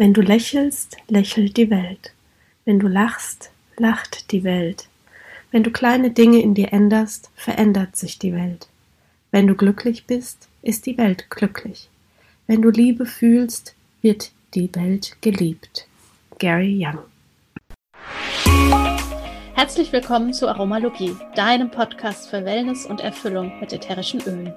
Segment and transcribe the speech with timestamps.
[0.00, 2.14] Wenn du lächelst, lächelt die Welt.
[2.64, 4.88] Wenn du lachst, lacht die Welt.
[5.50, 8.68] Wenn du kleine Dinge in dir änderst, verändert sich die Welt.
[9.30, 11.90] Wenn du glücklich bist, ist die Welt glücklich.
[12.46, 15.86] Wenn du Liebe fühlst, wird die Welt geliebt.
[16.38, 17.00] Gary Young.
[19.52, 24.54] Herzlich willkommen zu Aromalogie, deinem Podcast für Wellness und Erfüllung mit ätherischen Ölen.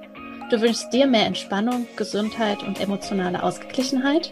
[0.49, 4.31] Du wünschst dir mehr Entspannung, Gesundheit und emotionale Ausgeglichenheit?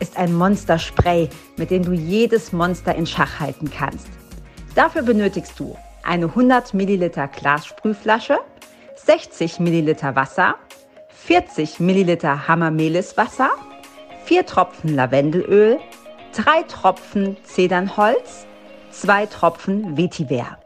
[0.00, 4.08] ist ein Monster-Spray, mit dem du jedes Monster in Schach halten kannst.
[4.74, 8.38] Dafür benötigst du eine 100 Milliliter Glassprühflasche,
[8.96, 10.56] 60 Milliliter Wasser,
[11.26, 13.50] 40 Milliliter Hammermeliswasser,
[14.24, 15.78] 4 Tropfen Lavendelöl,
[16.32, 18.46] 3 Tropfen Zedernholz,
[18.90, 20.58] 2 Tropfen Vetiver.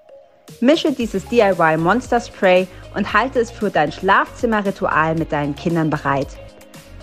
[0.61, 6.29] Mische dieses DIY Monster Spray und halte es für dein Schlafzimmerritual mit deinen Kindern bereit.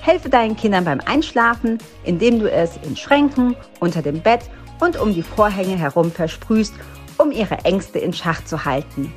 [0.01, 4.41] Helfe deinen Kindern beim Einschlafen, indem du es in Schränken, unter dem Bett
[4.79, 6.73] und um die Vorhänge herum versprühst,
[7.19, 9.13] um ihre Ängste in Schach zu halten.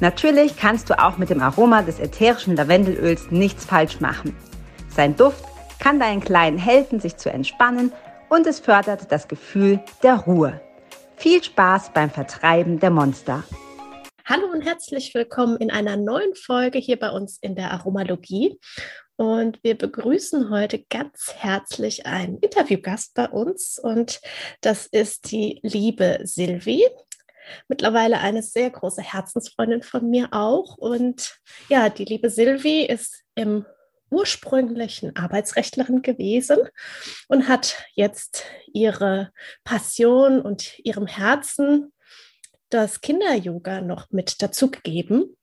[0.00, 4.36] Natürlich kannst du auch mit dem Aroma des ätherischen Lavendelöls nichts falsch machen.
[4.90, 5.42] Sein Duft
[5.78, 7.90] kann deinen Kleinen helfen, sich zu entspannen
[8.28, 10.60] und es fördert das Gefühl der Ruhe.
[11.16, 13.44] Viel Spaß beim Vertreiben der Monster.
[14.26, 18.58] Hallo und herzlich willkommen in einer neuen Folge hier bei uns in der Aromalogie.
[19.18, 23.76] Und wir begrüßen heute ganz herzlich einen Interviewgast bei uns.
[23.76, 24.20] Und
[24.60, 26.84] das ist die liebe Silvi.
[27.66, 30.78] Mittlerweile eine sehr große Herzensfreundin von mir auch.
[30.78, 33.66] Und ja, die liebe Silvi ist im
[34.08, 36.58] ursprünglichen Arbeitsrechtlerin gewesen
[37.26, 39.32] und hat jetzt ihre
[39.64, 41.92] Passion und ihrem Herzen
[42.70, 45.36] das Kinder-Yoga noch mit dazugegeben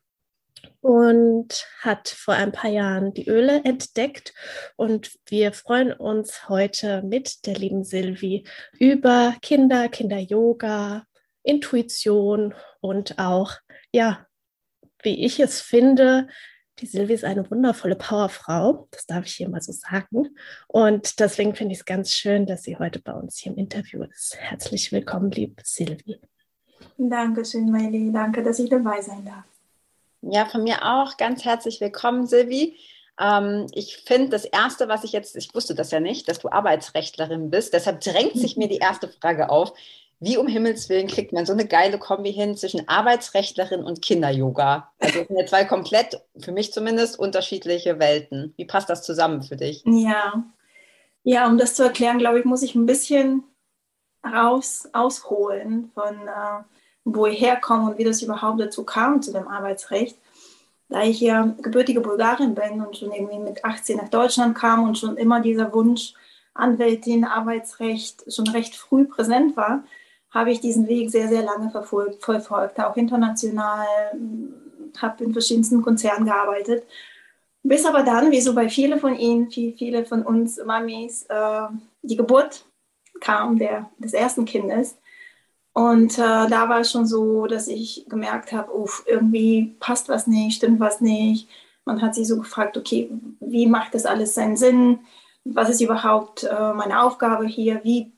[0.81, 4.33] und hat vor ein paar Jahren die Öle entdeckt.
[4.75, 8.45] Und wir freuen uns heute mit der lieben Silvi
[8.79, 11.05] über Kinder, Kinder-Yoga,
[11.43, 13.53] Intuition und auch,
[13.91, 14.25] ja,
[15.03, 16.27] wie ich es finde,
[16.79, 20.35] die Silvi ist eine wundervolle Powerfrau, das darf ich hier mal so sagen.
[20.67, 24.03] Und deswegen finde ich es ganz schön, dass sie heute bei uns hier im Interview
[24.03, 24.35] ist.
[24.37, 26.19] Herzlich willkommen, liebe Silvi.
[26.97, 28.11] Dankeschön, Maili.
[28.11, 29.54] Danke, dass ich dabei sein darf.
[30.27, 32.75] Ja, von mir auch ganz herzlich willkommen, Silvi.
[33.19, 36.49] Ähm, ich finde, das Erste, was ich jetzt, ich wusste das ja nicht, dass du
[36.49, 37.73] Arbeitsrechtlerin bist.
[37.73, 39.73] Deshalb drängt sich mir die erste Frage auf.
[40.19, 44.91] Wie um Himmels Willen kriegt man so eine geile Kombi hin zwischen Arbeitsrechtlerin und Kinder-Yoga?
[44.97, 48.53] Also das sind ja zwei komplett, für mich zumindest, unterschiedliche Welten.
[48.57, 49.83] Wie passt das zusammen für dich?
[49.85, 50.43] Ja,
[51.23, 53.43] ja um das zu erklären, glaube ich, muss ich ein bisschen
[54.25, 56.63] raus, ausholen von, äh,
[57.05, 60.17] wo ich herkomme und wie das überhaupt dazu kam, zu dem Arbeitsrecht.
[60.89, 64.97] Da ich ja gebürtige Bulgarin bin und schon irgendwie mit 18 nach Deutschland kam und
[64.97, 66.13] schon immer dieser Wunsch,
[66.53, 69.83] Anwältin, Arbeitsrecht schon recht früh präsent war,
[70.31, 73.85] habe ich diesen Weg sehr, sehr lange verfolgt, verfolgt auch international,
[75.01, 76.85] habe in verschiedensten Konzernen gearbeitet.
[77.63, 81.67] Bis aber dann, wie so bei vielen von Ihnen, viele von uns Mamis, äh,
[82.03, 82.63] die Geburt
[83.19, 84.97] kam der, des ersten Kindes.
[85.75, 88.71] Und äh, da war es schon so, dass ich gemerkt habe,
[89.05, 91.49] irgendwie passt was nicht, stimmt was nicht.
[91.83, 94.99] Man hat sich so gefragt, okay, wie macht das alles seinen Sinn?
[95.43, 97.81] Was ist überhaupt äh, meine Aufgabe hier?
[97.83, 98.13] Wie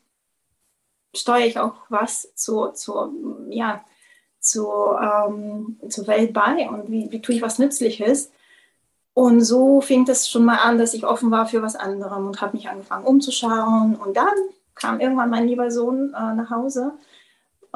[1.16, 3.12] steuere ich auch was zur, zur,
[3.50, 3.84] ja,
[4.40, 8.32] zur, ähm, zur Welt bei und wie, wie tue ich was Nützliches?
[9.16, 12.40] Und so fing das schon mal an, dass ich offen war für was anderes und
[12.40, 13.96] habe mich angefangen umzuschauen.
[13.96, 14.36] Und dann
[14.76, 16.94] kam irgendwann mein lieber Sohn äh, nach Hause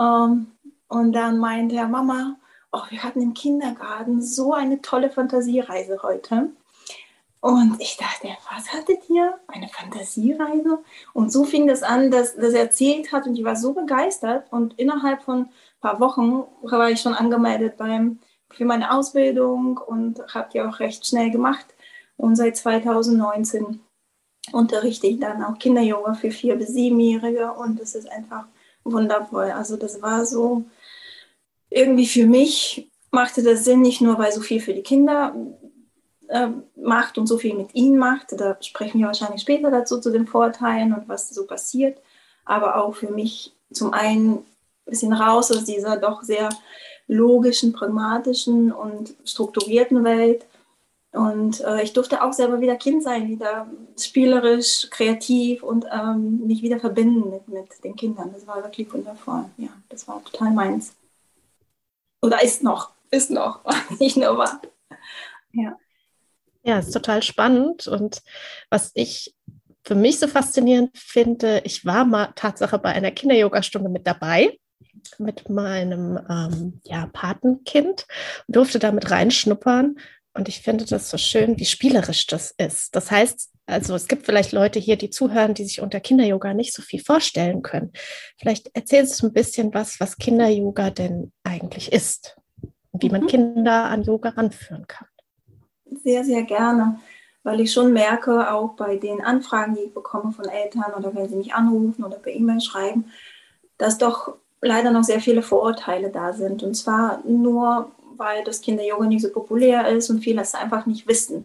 [0.01, 2.37] und dann meinte er, Mama,
[2.71, 6.49] oh, wir hatten im Kindergarten so eine tolle Fantasiereise heute.
[7.39, 9.39] Und ich dachte, was hattet ihr?
[9.47, 10.79] Eine Fantasiereise?
[11.13, 14.51] Und so fing das an, dass, dass er erzählt hat und ich war so begeistert.
[14.51, 15.49] Und innerhalb von ein
[15.81, 18.19] paar Wochen war ich schon angemeldet beim,
[18.51, 21.65] für meine Ausbildung und habe die auch recht schnell gemacht.
[22.17, 23.79] Und seit 2019
[24.51, 28.45] unterrichte ich dann auch Kinderyoga für vier bis siebenjährige und das ist einfach
[28.83, 29.51] wundervoll.
[29.51, 30.63] Also das war so
[31.69, 35.35] irgendwie für mich machte das Sinn, nicht nur weil so viel für die Kinder
[36.29, 38.39] äh, macht und so viel mit ihnen macht.
[38.39, 41.97] Da sprechen wir wahrscheinlich später dazu zu den Vorteilen und was so passiert.
[42.45, 44.45] aber auch für mich zum einen ein
[44.85, 46.49] bisschen raus aus dieser doch sehr
[47.07, 50.45] logischen, pragmatischen und strukturierten Welt.
[51.11, 53.69] Und äh, ich durfte auch selber wieder Kind sein, wieder
[53.99, 58.31] spielerisch, kreativ und ähm, mich wieder verbinden mit, mit den Kindern.
[58.31, 59.45] Das war wirklich wundervoll.
[59.57, 60.95] Ja, das war total meins.
[62.21, 63.61] Oder ist noch, ist noch,
[63.99, 64.61] nicht nur war.
[65.51, 65.77] Ja.
[66.63, 67.87] Ja, ist total spannend.
[67.87, 68.21] Und
[68.69, 69.35] was ich
[69.83, 74.57] für mich so faszinierend finde, ich war mal Tatsache bei einer Kinder-Yoga-Stunde mit dabei
[75.17, 78.05] mit meinem ähm, ja, Patenkind
[78.47, 79.97] und durfte damit reinschnuppern.
[80.33, 82.95] Und ich finde das so schön, wie spielerisch das ist.
[82.95, 86.73] Das heißt, also es gibt vielleicht Leute hier, die zuhören, die sich unter Kinder-Yoga nicht
[86.73, 87.91] so viel vorstellen können.
[88.37, 92.37] Vielleicht erzählst du ein bisschen was, was Kinder-Yoga denn eigentlich ist
[92.91, 93.27] und wie man mhm.
[93.27, 95.07] Kinder an Yoga ranführen kann.
[96.03, 96.99] Sehr, sehr gerne,
[97.43, 101.27] weil ich schon merke, auch bei den Anfragen, die ich bekomme von Eltern oder wenn
[101.27, 103.11] sie mich anrufen oder per E-Mail schreiben,
[103.77, 106.63] dass doch leider noch sehr viele Vorurteile da sind.
[106.63, 111.07] Und zwar nur, weil das Kinder-Yoga nicht so populär ist und viele es einfach nicht
[111.07, 111.43] wissen,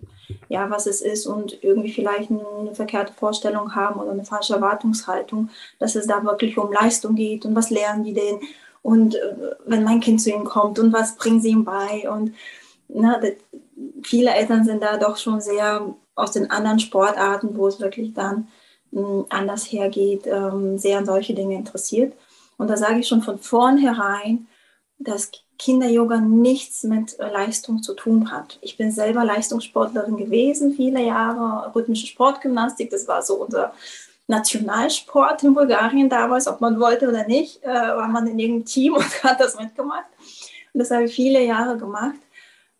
[0.50, 5.48] ja, was es ist und irgendwie vielleicht eine verkehrte Vorstellung haben oder eine falsche Erwartungshaltung,
[5.78, 8.40] dass es da wirklich um Leistung geht und was lernen die denn
[8.82, 12.34] und äh, wenn mein Kind zu ihnen kommt und was bringen sie ihm bei und
[12.88, 13.32] na, das,
[14.02, 18.48] viele Eltern sind da doch schon sehr aus den anderen Sportarten, wo es wirklich dann
[18.92, 22.14] hm, anders hergeht, ähm, sehr an solche Dinge interessiert.
[22.58, 24.46] Und da sage ich schon von vornherein,
[24.98, 28.58] dass Kinder-Yoga nichts mit äh, Leistung zu tun hat.
[28.60, 32.90] Ich bin selber Leistungssportlerin gewesen, viele Jahre rhythmische Sportgymnastik.
[32.90, 33.72] Das war so unser
[34.26, 38.94] Nationalsport in Bulgarien damals, ob man wollte oder nicht, äh, war man in irgendeinem Team
[38.96, 40.06] und hat das mitgemacht.
[40.72, 42.16] Und das habe ich viele Jahre gemacht.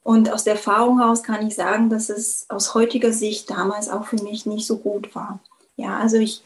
[0.02, 4.04] Und aus der Erfahrung heraus kann ich sagen, dass es aus heutiger Sicht damals auch
[4.04, 5.40] für mich nicht so gut war.
[5.76, 6.42] Ja, also ich,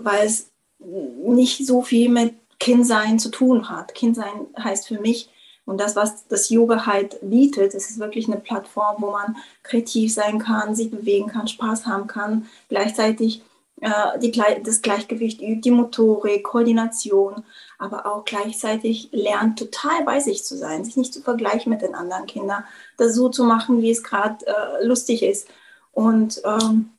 [0.00, 3.94] weil es nicht so viel mit Kindsein zu tun hat.
[3.94, 5.28] Kindsein heißt für mich,
[5.68, 10.14] und das, was das Yoga halt bietet, es ist wirklich eine Plattform, wo man kreativ
[10.14, 13.42] sein kann, sich bewegen kann, Spaß haben kann, gleichzeitig
[13.82, 14.32] äh, die,
[14.64, 17.44] das Gleichgewicht übt, die Motorik, Koordination,
[17.78, 21.94] aber auch gleichzeitig lernt, total bei sich zu sein, sich nicht zu vergleichen mit den
[21.94, 22.64] anderen Kindern,
[22.96, 25.48] das so zu machen, wie es gerade äh, lustig ist.
[25.92, 26.92] Und ähm,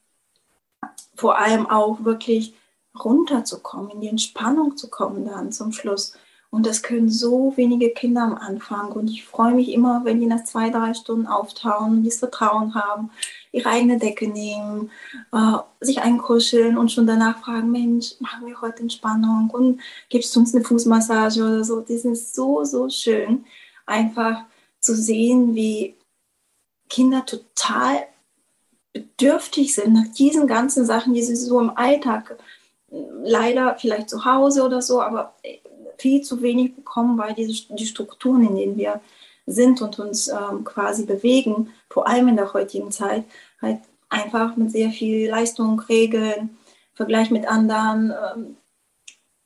[1.15, 2.53] vor allem auch wirklich
[3.03, 6.13] runterzukommen, in die Entspannung zu kommen dann zum Schluss.
[6.51, 8.91] Und das können so wenige Kinder am Anfang.
[8.91, 12.73] Und ich freue mich immer, wenn die nach zwei, drei Stunden auftauen und das Vertrauen
[12.73, 13.11] haben,
[13.51, 14.89] ihre eigene Decke nehmen,
[15.31, 20.39] äh, sich einkuscheln und schon danach fragen, Mensch, machen wir heute Entspannung und gibst du
[20.39, 21.81] uns eine Fußmassage oder so.
[21.81, 23.45] Das ist so, so schön,
[23.85, 24.43] einfach
[24.79, 25.95] zu sehen, wie
[26.89, 28.07] Kinder total
[28.91, 32.37] bedürftig sind nach diesen ganzen Sachen, die sie so im Alltag
[32.89, 35.35] leider vielleicht zu Hause oder so, aber
[35.99, 39.01] viel zu wenig bekommen, weil diese, die Strukturen, in denen wir
[39.45, 43.23] sind und uns ähm, quasi bewegen, vor allem in der heutigen Zeit,
[43.61, 43.79] halt
[44.09, 46.57] einfach mit sehr viel Leistung, Regeln,
[46.93, 48.57] Vergleich mit anderen, ähm,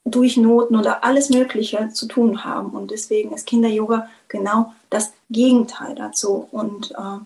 [0.06, 2.72] durch Noten oder alles Mögliche zu tun haben.
[2.72, 6.48] Und deswegen ist Kinder-Yoga genau das Gegenteil dazu.
[6.52, 7.20] Und äh,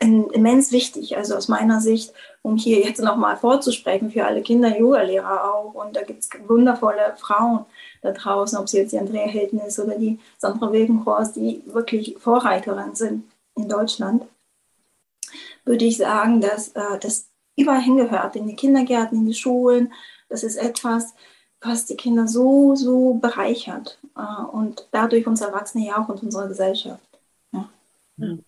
[0.00, 2.12] immens wichtig, also aus meiner Sicht,
[2.42, 5.74] um hier jetzt nochmal vorzusprechen für alle Kinder-Yoga-Lehrer auch.
[5.74, 7.66] Und da gibt es wundervolle Frauen
[8.00, 12.16] da draußen, ob sie jetzt die Andrea Hilton ist oder die Sandra Wilkenhorst, die wirklich
[12.18, 13.24] Vorreiterinnen sind
[13.56, 14.24] in Deutschland,
[15.64, 19.92] würde ich sagen, dass äh, das überall hingehört, in die Kindergärten, in die Schulen.
[20.30, 21.14] Das ist etwas,
[21.60, 26.48] was die Kinder so, so bereichert äh, und dadurch uns Erwachsene ja auch und unsere
[26.48, 27.02] Gesellschaft.
[27.52, 27.68] Ja.
[28.16, 28.44] Mhm.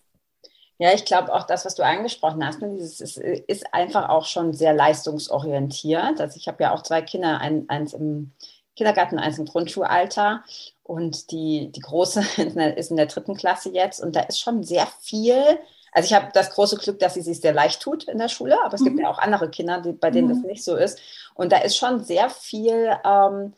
[0.83, 4.25] Ja, ich glaube auch das, was du angesprochen hast, ne, dieses ist, ist, einfach auch
[4.25, 6.19] schon sehr leistungsorientiert.
[6.19, 8.33] Also ich habe ja auch zwei Kinder, ein, eins im
[8.75, 10.43] Kindergarten, eins im Grundschulalter
[10.83, 12.19] und die, die große
[12.75, 15.57] ist in der dritten Klasse jetzt und da ist schon sehr viel.
[15.93, 18.61] Also ich habe das große Glück, dass sie sich sehr leicht tut in der Schule,
[18.61, 18.85] aber es mhm.
[18.87, 20.33] gibt ja auch andere Kinder, die, bei denen mhm.
[20.33, 20.99] das nicht so ist.
[21.33, 23.53] Und da ist schon sehr viel ähm,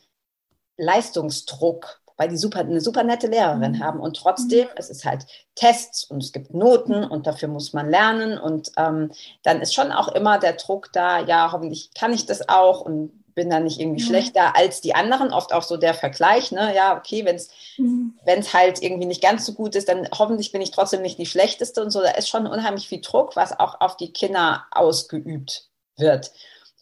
[0.76, 3.84] Leistungsdruck weil die super, eine super nette Lehrerin mhm.
[3.84, 4.00] haben.
[4.00, 4.72] Und trotzdem, mhm.
[4.76, 8.38] es ist halt Tests und es gibt Noten und dafür muss man lernen.
[8.38, 12.48] Und ähm, dann ist schon auch immer der Druck da, ja, hoffentlich kann ich das
[12.48, 14.08] auch und bin dann nicht irgendwie mhm.
[14.08, 15.32] schlechter als die anderen.
[15.32, 16.74] Oft auch so der Vergleich, ne?
[16.74, 18.14] Ja, okay, wenn es mhm.
[18.24, 21.82] halt irgendwie nicht ganz so gut ist, dann hoffentlich bin ich trotzdem nicht die Schlechteste
[21.82, 22.00] und so.
[22.00, 26.32] Da ist schon unheimlich viel Druck, was auch auf die Kinder ausgeübt wird.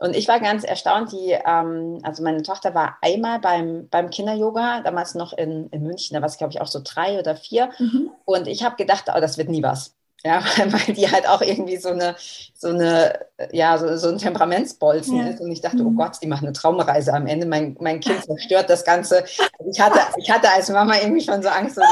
[0.04, 4.82] Und ich war ganz erstaunt, die, ähm, also meine Tochter war einmal beim, beim Kinder-Yoga,
[4.82, 7.70] damals noch in, in München, da war es, glaube ich, auch so drei oder vier.
[7.78, 8.10] Mhm.
[8.26, 9.94] Und ich habe gedacht, oh, das wird nie was.
[10.22, 12.16] Ja, weil die halt auch irgendwie so eine,
[12.52, 13.18] so eine,
[13.50, 15.28] ja, so, so ein Temperamentsbolzen ja.
[15.28, 15.40] ist.
[15.40, 15.96] Und ich dachte, oh mhm.
[15.96, 17.46] Gott, die machen eine Traumreise am Ende.
[17.46, 19.22] Mein, mein Kind zerstört das Ganze.
[19.22, 21.82] Also ich hatte, ich hatte als Mama irgendwie schon so Angst, so,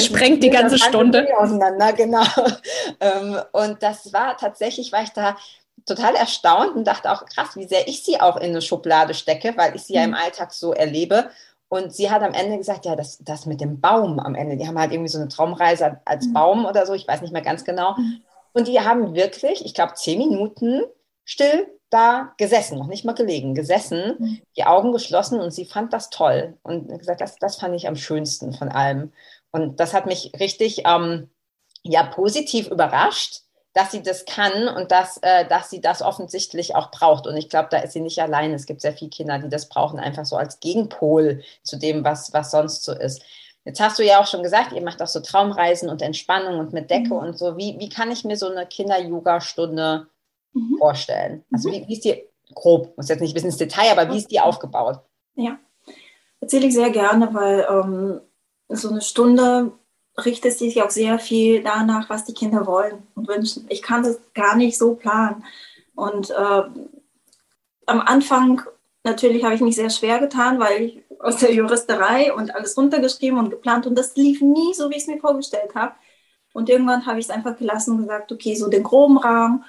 [0.00, 1.28] sprengt die ganze Stunde.
[1.38, 2.24] Auseinander, genau.
[2.98, 5.36] Ähm, und das war tatsächlich, war ich da
[5.86, 9.54] total erstaunt und dachte auch, krass, wie sehr ich sie auch in eine Schublade stecke,
[9.56, 10.16] weil ich sie ja im mhm.
[10.16, 11.30] Alltag so erlebe.
[11.68, 14.66] Und sie hat am Ende gesagt, ja, das, das mit dem Baum am Ende, die
[14.66, 16.32] haben halt irgendwie so eine Traumreise als mhm.
[16.34, 17.94] Baum oder so, ich weiß nicht mehr ganz genau.
[17.96, 18.22] Mhm.
[18.52, 20.82] Und die haben wirklich, ich glaube, zehn Minuten
[21.24, 26.08] still da gesessen, noch nicht mal gelegen, gesessen, die Augen geschlossen und sie fand das
[26.08, 29.12] toll und gesagt, das, das fand ich am schönsten von allem.
[29.50, 31.28] Und das hat mich richtig ähm,
[31.82, 33.41] ja, positiv überrascht,
[33.74, 37.26] dass sie das kann und dass, äh, dass sie das offensichtlich auch braucht.
[37.26, 38.52] Und ich glaube, da ist sie nicht allein.
[38.52, 42.32] Es gibt sehr viele Kinder, die das brauchen, einfach so als Gegenpol zu dem, was,
[42.32, 43.22] was sonst so ist.
[43.64, 46.72] Jetzt hast du ja auch schon gesagt, ihr macht auch so Traumreisen und Entspannung und
[46.72, 47.20] mit Decke mhm.
[47.20, 47.56] und so.
[47.56, 50.08] Wie, wie kann ich mir so eine Kinder-Yoga-Stunde
[50.52, 50.76] mhm.
[50.78, 51.44] vorstellen?
[51.52, 51.72] Also mhm.
[51.72, 54.40] wie, wie ist die, grob, muss jetzt nicht bis ins Detail, aber wie ist die
[54.40, 55.00] aufgebaut?
[55.34, 55.58] Ja,
[56.40, 58.20] erzähle ich sehr gerne, weil ähm,
[58.68, 59.72] so eine Stunde
[60.24, 63.66] richtet sich auch sehr viel danach, was die Kinder wollen und wünschen.
[63.68, 65.44] Ich kann das gar nicht so planen.
[65.94, 66.62] Und äh,
[67.86, 68.62] am Anfang
[69.04, 73.38] natürlich habe ich mich sehr schwer getan, weil ich aus der Juristerei und alles runtergeschrieben
[73.38, 75.94] und geplant und das lief nie so, wie ich es mir vorgestellt habe.
[76.52, 79.64] Und irgendwann habe ich es einfach gelassen und gesagt, okay, so den groben Rahmen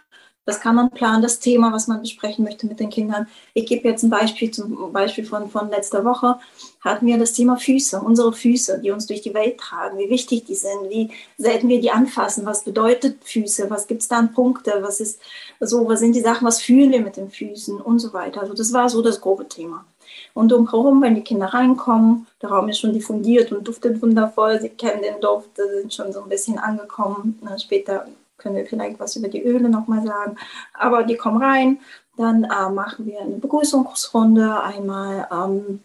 [0.46, 3.28] das kann man planen, das Thema, was man besprechen möchte mit den Kindern.
[3.54, 6.38] Ich gebe jetzt ein Beispiel, zum Beispiel von, von letzter Woche,
[6.82, 10.44] hatten wir das Thema Füße, unsere Füße, die uns durch die Welt tragen, wie wichtig
[10.46, 14.34] die sind, wie selten wir die anfassen, was bedeutet Füße, was gibt es da an
[14.34, 15.22] Punkte, was ist
[15.60, 18.42] so, was sind die Sachen, was fühlen wir mit den Füßen und so weiter.
[18.42, 19.86] Also das war so das grobe Thema.
[20.34, 24.70] Und umherum, wenn die Kinder reinkommen, der Raum ist schon diffundiert und duftet wundervoll, sie
[24.70, 27.40] kennen den Duft, sind schon so ein bisschen angekommen.
[27.58, 30.38] Später können wir vielleicht was über die Öle nochmal sagen.
[30.74, 31.80] Aber die kommen rein,
[32.18, 35.80] dann äh, machen wir eine Begrüßungsrunde, einmal ähm,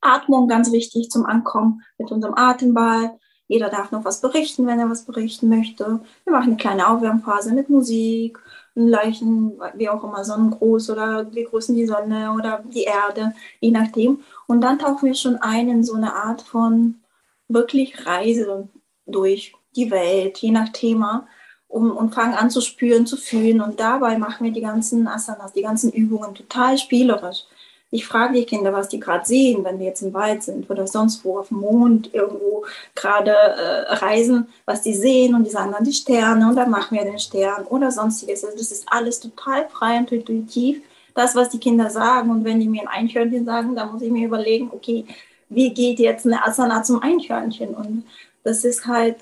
[0.00, 3.18] Atmung, ganz wichtig zum Ankommen mit unserem Atemball.
[3.48, 6.00] Jeder darf noch was berichten, wenn er was berichten möchte.
[6.24, 8.38] Wir machen eine kleine Aufwärmphase mit Musik,
[8.74, 13.70] einen leichten, wie auch immer, Sonnengruß oder wir grüßen die Sonne oder die Erde, je
[13.70, 14.20] nachdem.
[14.46, 17.00] Und dann tauchen wir schon ein in so eine Art von
[17.48, 18.68] wirklich Reise
[19.06, 21.26] durch die Welt, je nach Thema
[21.72, 23.62] um, und fangen an zu spüren, zu fühlen.
[23.62, 27.44] Und dabei machen wir die ganzen Asanas, die ganzen Übungen total spielerisch.
[27.90, 30.86] Ich frage die Kinder, was die gerade sehen, wenn wir jetzt im Wald sind oder
[30.86, 32.64] sonst wo auf dem Mond irgendwo
[32.94, 36.96] gerade äh, reisen, was die sehen und die sagen dann die Sterne und dann machen
[36.96, 38.44] wir den Stern oder sonstiges.
[38.44, 40.82] Also das ist alles total frei und intuitiv,
[41.14, 42.30] das, was die Kinder sagen.
[42.30, 45.04] Und wenn die mir ein Einhörnchen sagen, dann muss ich mir überlegen, okay,
[45.50, 47.74] wie geht jetzt eine Asana zum Einhörnchen?
[47.74, 48.04] Und
[48.42, 49.16] das ist halt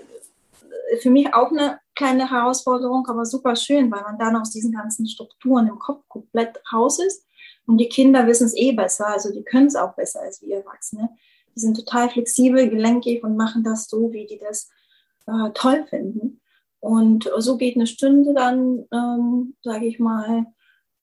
[1.01, 5.07] für mich auch eine kleine Herausforderung, aber super schön, weil man dann aus diesen ganzen
[5.07, 7.25] Strukturen im Kopf komplett raus ist.
[7.67, 10.57] Und die Kinder wissen es eh besser, also die können es auch besser als wir
[10.57, 11.11] Erwachsene.
[11.55, 14.71] Die sind total flexibel, gelenkig und machen das so, wie die das
[15.27, 16.41] äh, toll finden.
[16.81, 20.47] Und so geht eine Stunde dann, ähm, sage ich mal,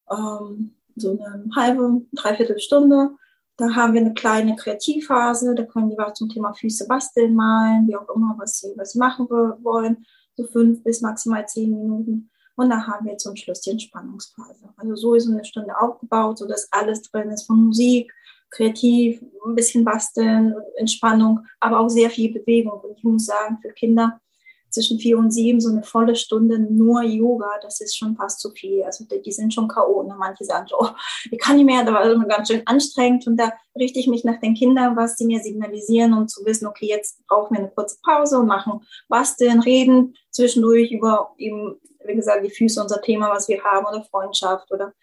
[0.10, 3.12] ähm, so eine halbe, dreiviertel Stunde.
[3.58, 7.88] Da haben wir eine kleine Kreativphase, da können die was zum Thema Füße basteln, malen,
[7.88, 10.06] wie auch immer, was sie, was sie machen wollen
[10.38, 12.30] so fünf bis maximal zehn Minuten.
[12.56, 14.70] Und dann haben wir zum Schluss die Entspannungsphase.
[14.78, 18.12] Also so ist eine Stunde aufgebaut, sodass alles drin ist von Musik,
[18.50, 22.80] kreativ, ein bisschen basteln, Entspannung, aber auch sehr viel Bewegung.
[22.80, 24.20] Und ich muss sagen, für Kinder
[24.70, 28.52] zwischen vier und sieben so eine volle Stunde nur Yoga, das ist schon fast zu
[28.52, 28.84] viel.
[28.84, 30.04] Also die, die sind schon K.O.
[30.04, 30.16] Ne?
[30.18, 30.90] Manche sagen so, oh,
[31.32, 33.28] ich kann nicht mehr, das war ganz schön anstrengend.
[33.28, 36.68] Und da richte ich mich nach den Kindern, was sie mir signalisieren, um zu wissen,
[36.68, 42.16] okay, jetzt brauchen wir eine kurze Pause und machen basteln, reden zwischendurch über eben, wie
[42.16, 44.94] gesagt, die Füße, unser Thema, was wir haben, oder Freundschaft oder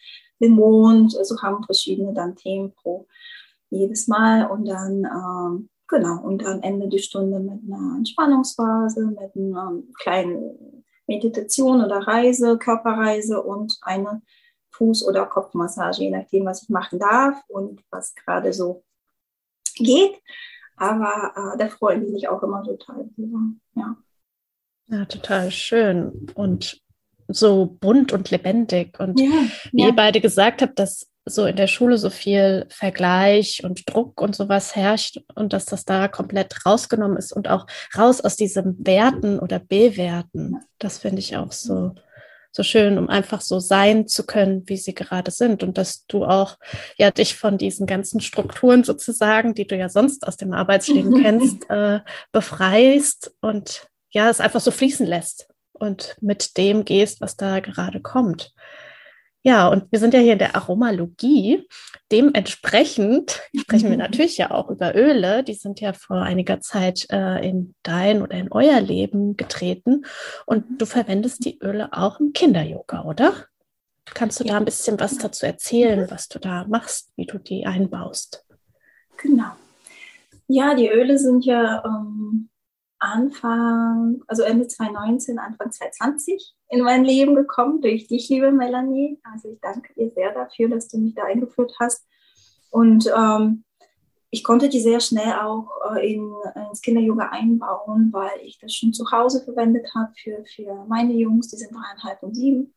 [0.41, 1.17] den Mond.
[1.17, 3.07] Also haben verschiedene dann Themen pro
[3.71, 4.51] jedes Mal.
[4.51, 10.85] Und dann ähm, Genau, und am Ende die Stunde mit einer Entspannungsphase, mit einer kleinen
[11.07, 14.21] Meditation oder Reise, Körperreise und eine
[14.75, 18.83] Fuß- oder Kopfmassage, je nachdem, was ich machen darf und was gerade so
[19.77, 20.21] geht.
[20.77, 23.39] Aber äh, da freuen die sich auch immer total drüber.
[23.77, 23.97] Ja.
[24.87, 26.83] ja, total schön und
[27.29, 28.99] so bunt und lebendig.
[28.99, 29.31] Und ja,
[29.71, 29.87] wie ja.
[29.87, 34.37] ihr beide gesagt habt, dass so in der Schule so viel Vergleich und Druck und
[34.37, 37.67] sowas herrscht und dass das da komplett rausgenommen ist und auch
[37.97, 40.57] raus aus diesem Werten oder Bewerten.
[40.79, 41.93] Das finde ich auch so,
[42.53, 46.27] so schön, um einfach so sein zu können, wie sie gerade sind und dass du
[46.27, 46.59] auch
[46.99, 51.69] ja dich von diesen ganzen Strukturen sozusagen, die du ja sonst aus dem Arbeitsleben kennst,
[51.71, 52.01] äh,
[52.33, 55.49] befreist und ja, es einfach so fließen lässt.
[55.73, 58.55] und mit dem gehst, was da gerade kommt.
[59.47, 61.69] Ja, und wir sind ja hier in der Aromalogie.
[62.11, 65.45] Dementsprechend sprechen wir natürlich ja auch über Öle.
[65.45, 70.07] Die sind ja vor einiger Zeit äh, in dein oder in euer Leben getreten.
[70.47, 73.35] Und du verwendest die Öle auch im Kinder-Yoga, oder?
[74.07, 77.67] Kannst du da ein bisschen was dazu erzählen, was du da machst, wie du die
[77.67, 78.47] einbaust?
[79.19, 79.53] Genau.
[80.49, 82.49] Ja, die Öle sind ja ähm,
[83.05, 89.21] Anfang, also Ende 2019, Anfang 2020 in mein Leben gekommen durch dich, liebe Melanie.
[89.23, 92.07] Also ich danke dir sehr dafür, dass du mich da eingeführt hast.
[92.71, 93.65] Und ähm,
[94.31, 96.33] ich konnte die sehr schnell auch äh, in,
[96.69, 101.49] ins Kinder-Yoga einbauen, weil ich das schon zu Hause verwendet habe für, für meine Jungs,
[101.49, 102.75] die sind dreieinhalb und sieben.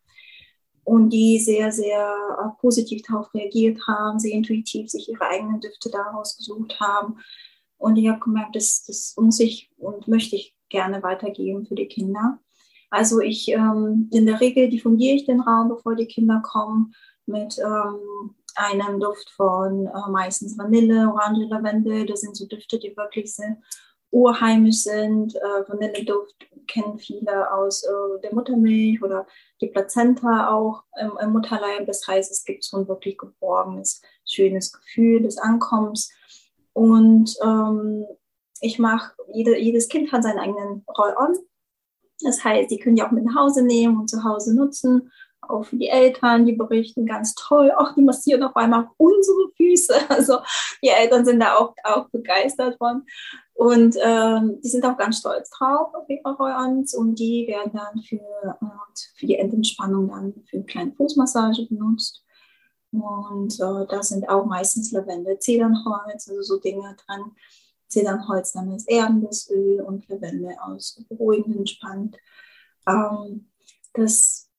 [0.84, 5.90] Und die sehr, sehr äh, positiv darauf reagiert haben, sehr intuitiv sich ihre eigenen Düfte
[5.90, 7.18] daraus gesucht haben
[7.78, 11.88] und ich habe gemerkt, das, das muss ich und möchte ich gerne weitergeben für die
[11.88, 12.40] Kinder.
[12.90, 16.94] Also ich ähm, in der Regel diffundiere ich den Raum, bevor die Kinder kommen,
[17.26, 22.06] mit ähm, einem Duft von äh, meistens Vanille, Orange, Lavendel.
[22.06, 23.58] Das sind so Düfte, die wirklich sehr
[24.12, 25.36] urheimisch sind.
[25.36, 29.28] Äh, Vanilleduft kennen viele aus äh, der Muttermilch oder
[29.62, 31.86] die Plazenta auch im, Mutterleib.
[31.86, 36.12] Das heißt, es gibt so ein wirklich geborgenes, schönes Gefühl des Ankommens.
[36.78, 38.06] Und ähm,
[38.62, 41.36] ich mache, jede, jedes Kind hat seinen eigenen Roll-On.
[42.22, 45.12] Das heißt, die können die auch mit nach Hause nehmen und zu Hause nutzen.
[45.42, 47.72] Auch für die Eltern, die berichten ganz toll.
[47.76, 49.96] Auch die massieren auf einmal unsere Füße.
[50.10, 50.38] Also
[50.84, 53.08] die Eltern sind da auch, auch begeistert von.
[53.56, 56.94] Und ähm, die sind auch ganz stolz drauf auf ihre Roll-Ons.
[56.94, 58.66] Und die werden dann für, äh,
[59.16, 62.24] für die Endentspannung dann für eine kleine Fußmassage benutzt.
[62.92, 67.36] Und äh, da sind auch meistens Lavendel, Zedernholz, also so Dinge dran.
[67.88, 72.18] Zedernholz dann ist erdendes Öl und Lavendel aus beruhigend entspannt.
[72.88, 73.50] Ähm,
[73.94, 74.50] das,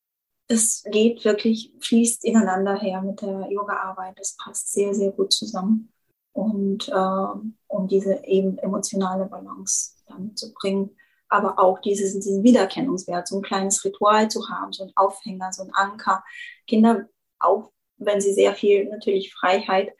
[0.46, 4.18] das geht wirklich, fließt ineinander her mit der Yoga-Arbeit.
[4.18, 5.92] Das passt sehr, sehr gut zusammen.
[6.32, 10.90] Und äh, um diese eben emotionale Balance dann zu bringen
[11.28, 15.62] aber auch dieses, diesen Wiedererkennungswert, so ein kleines Ritual zu haben, so ein Aufhänger, so
[15.62, 16.24] ein Anker.
[16.66, 19.92] Kinder auch wenn sie sehr viel natürlich Freiheit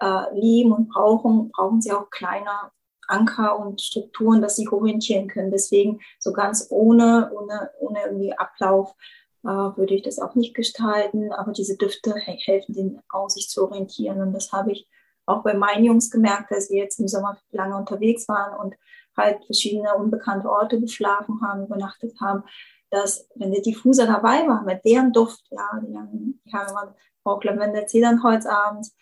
[0.00, 2.70] äh, lieben und brauchen, brauchen sie auch kleine
[3.06, 5.50] Anker und Strukturen, dass sie orientieren können.
[5.50, 8.94] Deswegen so ganz ohne, ohne, ohne irgendwie Ablauf
[9.42, 11.32] äh, würde ich das auch nicht gestalten.
[11.32, 14.20] Aber diese Düfte helfen denen auch, sich zu orientieren.
[14.20, 14.88] Und das habe ich
[15.26, 18.74] auch bei meinen Jungs gemerkt, dass wir jetzt im Sommer lange unterwegs waren und
[19.16, 22.42] halt verschiedene unbekannte Orte geschlafen haben, übernachtet haben,
[22.90, 26.94] dass wenn der Diffuser dabei war, mit deren Duft, ja, die haben, die haben immer
[27.24, 28.94] auch Lavendel, Zedernholz abends,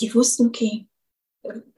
[0.00, 0.88] die wussten, okay,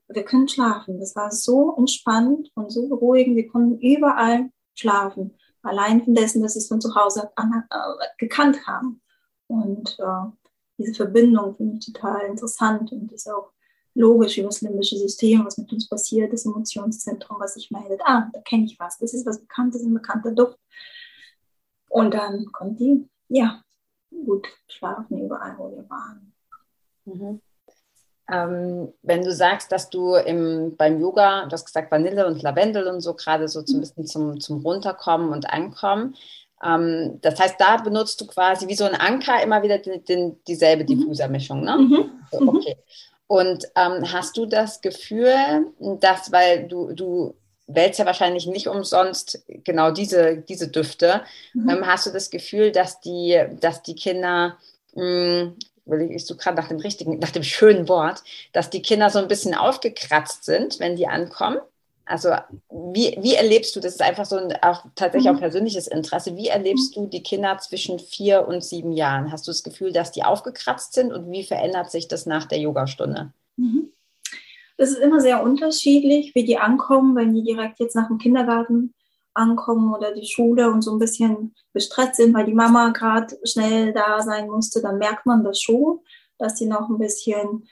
[0.09, 0.99] wir können schlafen.
[1.01, 3.37] Das war so entspannt und so beruhigend.
[3.37, 5.37] Wir konnten überall schlafen.
[5.62, 9.03] Allein von dessen, dass sie es von zu Hause an, äh, gekannt haben.
[9.49, 10.31] Und äh,
[10.79, 13.53] diese Verbindung finde ich total interessant und ist auch
[13.95, 18.01] logisch über das limbische System, was mit uns passiert, das Emotionszentrum, was sich meldet.
[18.05, 18.99] Ah, da kenne ich was.
[18.99, 20.59] Das ist was Bekanntes, ein bekannter Duft.
[21.89, 23.62] Und dann kommt die, ja,
[24.11, 26.33] gut schlafen überall, wo wir waren.
[27.05, 27.40] Mhm.
[28.29, 32.88] Ähm, wenn du sagst, dass du im, beim Yoga, du hast gesagt Vanille und Lavendel
[32.88, 36.16] und so, gerade so ein bisschen zum, zum Runterkommen und Ankommen.
[36.62, 40.42] Ähm, das heißt, da benutzt du quasi wie so ein Anker immer wieder den, den,
[40.45, 40.87] dieselbe mhm.
[40.87, 41.77] Diffusermischung, ne?
[41.77, 42.11] Mhm.
[42.33, 42.49] So, mhm.
[42.49, 42.77] okay.
[43.29, 47.35] Und ähm, hast du das Gefühl, dass, weil du, du
[47.66, 51.22] wählst ja wahrscheinlich nicht umsonst genau diese, diese Düfte.
[51.55, 51.68] Mhm.
[51.68, 54.57] Ähm, hast du das Gefühl, dass die, dass die Kinder,
[54.94, 55.52] mh,
[55.87, 59.18] hm, ich suche gerade nach dem richtigen, nach dem schönen Wort, dass die Kinder so
[59.18, 61.59] ein bisschen aufgekratzt sind, wenn die ankommen?
[62.05, 62.31] Also
[62.70, 65.37] wie, wie erlebst du, das ist einfach so ein auch tatsächlich mhm.
[65.37, 69.33] auch persönliches Interesse, wie erlebst du die Kinder zwischen vier und sieben Jahren?
[69.33, 72.59] Hast du das Gefühl, dass die aufgekratzt sind und wie verändert sich das nach der
[72.59, 73.33] Yogastunde?
[73.57, 73.90] Mhm.
[74.77, 78.95] Das ist immer sehr unterschiedlich, wie die ankommen, wenn die direkt jetzt nach dem Kindergarten
[79.37, 83.93] ankommen oder die Schule und so ein bisschen gestresst sind, weil die Mama gerade schnell
[83.93, 86.01] da sein musste, dann merkt man das schon,
[86.39, 87.69] dass die noch ein bisschen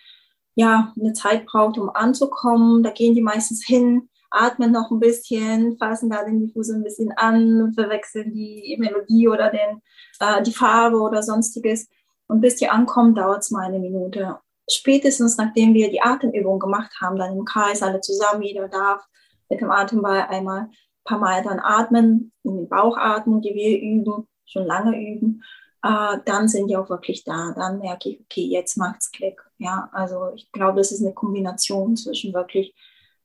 [0.54, 2.82] ja, eine Zeit braucht, um anzukommen.
[2.82, 7.12] Da gehen die meistens hin, atmen noch ein bisschen, fassen da den Diffus ein bisschen
[7.12, 9.82] an, verwechseln die Melodie oder den,
[10.20, 11.88] äh, die Farbe oder sonstiges.
[12.26, 14.38] Und bis die ankommen, dauert es mal eine Minute
[14.70, 19.04] spätestens nachdem wir die Atemübung gemacht haben, dann im Kreis alle zusammen, jeder darf
[19.48, 20.70] mit dem Atemball einmal ein
[21.04, 25.42] paar Mal dann atmen, in die Bauchatmung, die wir üben, schon lange üben,
[25.82, 27.52] äh, dann sind die auch wirklich da.
[27.54, 29.40] Dann merke ich, okay, jetzt macht's Klick.
[29.58, 32.74] Ja, also ich glaube, das ist eine Kombination zwischen wirklich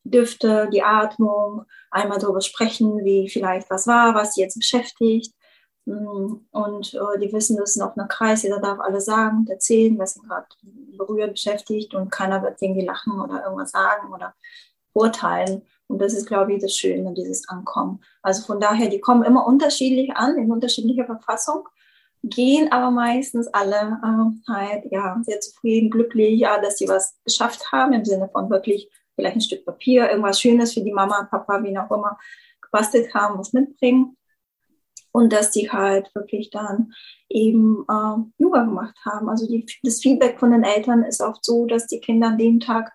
[0.03, 5.33] Düfte, die Atmung, einmal darüber sprechen, wie vielleicht was war, was jetzt beschäftigt,
[5.89, 9.97] und äh, die wissen, das ist noch ein Kreis, jeder darf alles sagen und erzählen,
[9.97, 10.47] was ihn gerade
[10.97, 14.33] berührt, beschäftigt und keiner wird irgendwie lachen oder irgendwas sagen oder
[14.93, 15.63] urteilen.
[15.87, 18.01] Und das ist, glaube ich, das Schöne, dieses Ankommen.
[18.21, 21.67] Also von daher, die kommen immer unterschiedlich an, in unterschiedlicher Verfassung,
[22.21, 27.71] gehen aber meistens alle äh, halt, ja, sehr zufrieden, glücklich, ja, dass sie was geschafft
[27.71, 31.63] haben, im Sinne von wirklich vielleicht ein Stück Papier, irgendwas Schönes für die Mama, Papa,
[31.63, 32.19] wie auch immer,
[32.61, 34.15] gebastelt haben, was mitbringen.
[35.11, 36.93] Und dass die halt wirklich dann
[37.29, 39.27] eben äh, Yoga gemacht haben.
[39.29, 42.59] Also die, das Feedback von den Eltern ist oft so, dass die Kinder an dem
[42.59, 42.91] Tag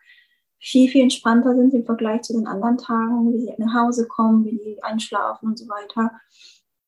[0.61, 4.45] viel, viel entspannter sind im Vergleich zu den anderen Tagen, wie sie nach Hause kommen,
[4.45, 6.13] wie sie einschlafen und so weiter.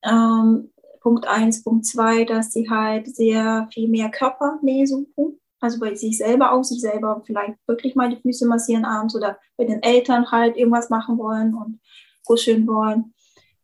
[0.02, 5.38] Ähm, Punkt eins, Punkt zwei, dass sie halt sehr viel mehr Körpernähe suchen.
[5.60, 9.38] Also bei sich selber auch, sich selber vielleicht wirklich mal die Füße massieren abends oder
[9.56, 11.80] bei den Eltern halt irgendwas machen wollen und
[12.24, 13.14] kuscheln wollen.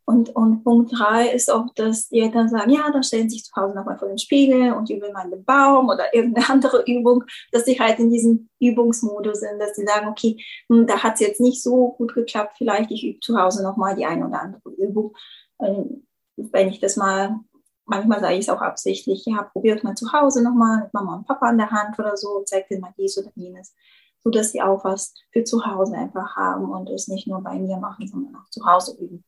[0.05, 3.45] Und, und Punkt drei ist auch, dass die Eltern sagen, ja, dann stellen sie sich
[3.45, 7.25] zu Hause nochmal vor den Spiegel und üben mal den Baum oder irgendeine andere Übung,
[7.53, 10.37] dass sie halt in diesem Übungsmodus sind, dass sie sagen, okay,
[10.69, 13.95] hm, da hat es jetzt nicht so gut geklappt, vielleicht ich übe zu Hause nochmal
[13.95, 15.15] die eine oder andere Übung.
[15.61, 17.38] Ähm, wenn ich das mal,
[17.85, 21.27] manchmal sage ich es auch absichtlich, ja, probiert mal zu Hause nochmal mit Mama und
[21.27, 23.75] Papa an der Hand oder so, zeigt ihnen mal dies oder jenes,
[24.19, 27.59] so dass sie auch was für zu Hause einfach haben und es nicht nur bei
[27.59, 29.25] mir machen, sondern auch zu Hause üben.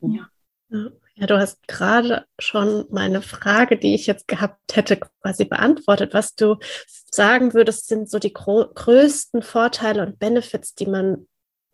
[0.00, 0.28] Ja.
[1.14, 6.14] Ja, du hast gerade schon meine Frage, die ich jetzt gehabt hätte, quasi beantwortet.
[6.14, 6.56] Was du
[7.10, 11.26] sagen würdest, sind so die größten Vorteile und Benefits, die man,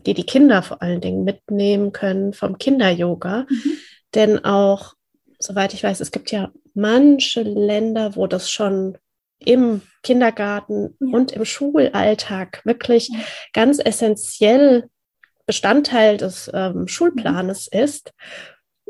[0.06, 3.46] die die Kinder vor allen Dingen mitnehmen können vom Kinder-Yoga.
[3.50, 3.72] Mhm.
[4.14, 4.94] Denn auch,
[5.38, 8.96] soweit ich weiß, es gibt ja manche Länder, wo das schon
[9.40, 11.08] im Kindergarten ja.
[11.12, 13.18] und im Schulalltag wirklich ja.
[13.52, 14.88] ganz essentiell
[15.46, 17.80] Bestandteil des ähm, Schulplanes mhm.
[17.80, 18.12] ist.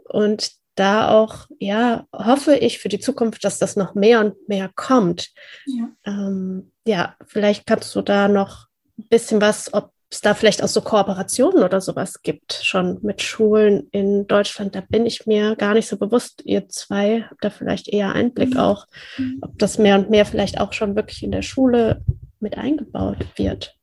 [0.08, 4.70] Und da auch, ja, hoffe ich für die Zukunft, dass das noch mehr und mehr
[4.74, 5.30] kommt.
[5.66, 8.66] Ja, ähm, ja vielleicht kannst du da noch
[8.98, 13.22] ein bisschen was, ob es da vielleicht auch so Kooperationen oder sowas gibt, schon mit
[13.22, 14.74] Schulen in Deutschland.
[14.74, 16.42] Da bin ich mir gar nicht so bewusst.
[16.44, 18.60] Ihr zwei habt da vielleicht eher Einblick mhm.
[18.60, 18.86] auch,
[19.16, 19.38] mhm.
[19.42, 22.02] ob das mehr und mehr vielleicht auch schon wirklich in der Schule
[22.40, 23.76] mit eingebaut wird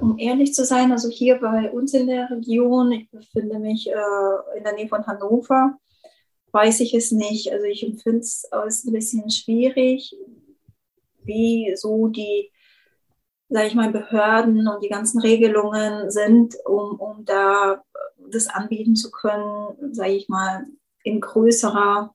[0.00, 4.56] um ehrlich zu sein, also hier bei uns in der Region, ich befinde mich äh,
[4.56, 5.78] in der Nähe von Hannover,
[6.52, 7.52] weiß ich es nicht.
[7.52, 10.16] Also ich empfinde es als ein bisschen schwierig,
[11.22, 12.50] wie so die,
[13.48, 17.82] sage ich mal, Behörden und die ganzen Regelungen sind, um, um da
[18.30, 20.66] das anbieten zu können, sage ich mal,
[21.02, 22.14] in größerer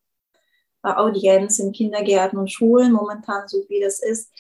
[0.84, 4.32] äh, Audienz in Kindergärten und Schulen momentan, so wie das ist.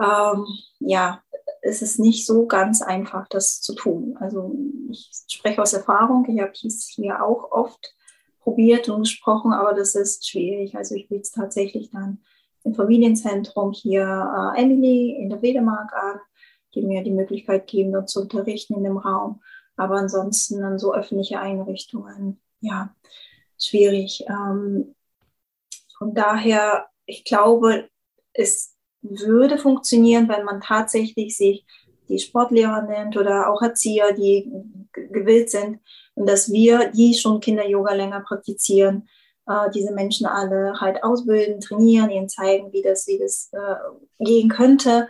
[0.00, 0.46] Ähm,
[0.80, 1.22] ja,
[1.64, 4.16] ist es nicht so ganz einfach, das zu tun.
[4.20, 4.54] Also
[4.90, 7.94] ich spreche aus Erfahrung, ich habe es hier auch oft
[8.40, 10.76] probiert und gesprochen, aber das ist schwierig.
[10.76, 12.18] Also ich biete es tatsächlich dann
[12.64, 16.20] im Familienzentrum hier äh, Emily in der Wedemark an,
[16.74, 19.40] die mir die Möglichkeit geben, dort zu unterrichten in dem Raum.
[19.76, 22.94] Aber ansonsten dann so öffentliche Einrichtungen, ja,
[23.58, 24.24] schwierig.
[24.28, 24.94] Ähm,
[25.96, 27.88] von daher, ich glaube,
[28.34, 28.73] es
[29.04, 31.64] würde funktionieren, wenn man tatsächlich sich
[32.08, 34.50] die Sportlehrer nennt oder auch Erzieher, die
[34.92, 35.80] gewillt sind
[36.14, 39.08] und dass wir, die schon Kinder-Yoga länger praktizieren,
[39.46, 44.48] äh, diese Menschen alle halt ausbilden, trainieren, ihnen zeigen, wie das, wie das äh, gehen
[44.48, 45.08] könnte,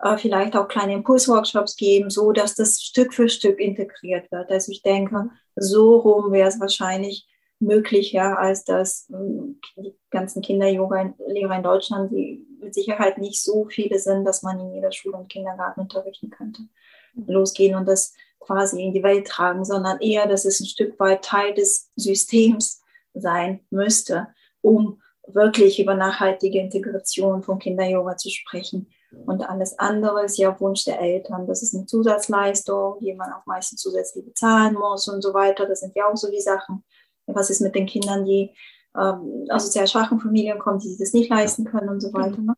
[0.00, 4.50] äh, vielleicht auch kleine Impulsworkshops geben, so dass das Stück für Stück integriert wird.
[4.50, 7.26] Also ich denke, so rum wäre es wahrscheinlich
[7.62, 13.98] möglicher, als dass ähm, die ganzen Kinder-Yoga-Lehrer in Deutschland, die mit Sicherheit nicht so viele
[13.98, 16.62] sind, dass man in jeder Schule und Kindergarten unterrichten könnte,
[17.14, 21.24] losgehen und das quasi in die Welt tragen, sondern eher, dass es ein Stück weit
[21.24, 22.82] Teil des Systems
[23.14, 24.28] sein müsste,
[24.60, 28.90] um wirklich über nachhaltige Integration von Kinder-Yoga zu sprechen.
[29.26, 31.46] Und alles andere ist ja Wunsch der Eltern.
[31.46, 35.66] Das ist eine Zusatzleistung, die man auch meistens zusätzlich bezahlen muss und so weiter.
[35.66, 36.82] Das sind ja auch so die Sachen
[37.26, 38.50] was ist mit den Kindern, die
[38.96, 42.14] ähm, aus sehr schwachen Familien kommen, die sich das nicht leisten können und so mhm.
[42.14, 42.40] weiter.
[42.40, 42.54] Ne?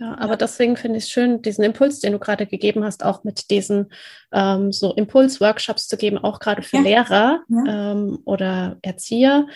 [0.00, 3.24] Ja, aber deswegen finde ich es schön, diesen Impuls, den du gerade gegeben hast, auch
[3.24, 3.90] mit diesen
[4.32, 6.82] ähm, so Impuls-Workshops zu geben, auch gerade für ja.
[6.82, 7.92] Lehrer ja.
[7.92, 9.48] Ähm, oder Erzieher.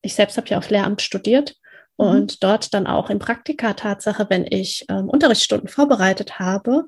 [0.00, 1.56] Ich selbst habe ja auf Lehramt studiert
[1.98, 2.06] mhm.
[2.06, 6.86] und dort dann auch in Praktika Tatsache, wenn ich ähm, Unterrichtsstunden vorbereitet habe,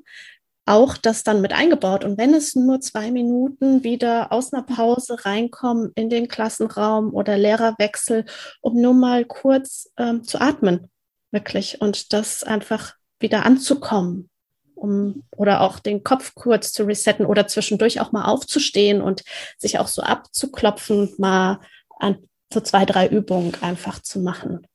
[0.65, 2.03] auch das dann mit eingebaut.
[2.03, 7.37] Und wenn es nur zwei Minuten wieder aus einer Pause reinkommen in den Klassenraum oder
[7.37, 8.25] Lehrerwechsel,
[8.61, 10.89] um nur mal kurz ähm, zu atmen,
[11.31, 14.29] wirklich, und das einfach wieder anzukommen.
[14.77, 19.23] Um, oder auch den Kopf kurz zu resetten oder zwischendurch auch mal aufzustehen und
[19.57, 21.61] sich auch so abzuklopfen, mal
[21.97, 22.17] ein
[22.53, 24.67] so zwei, drei Übungen einfach zu machen.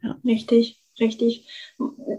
[0.00, 0.16] Ja.
[0.24, 1.48] Richtig, richtig.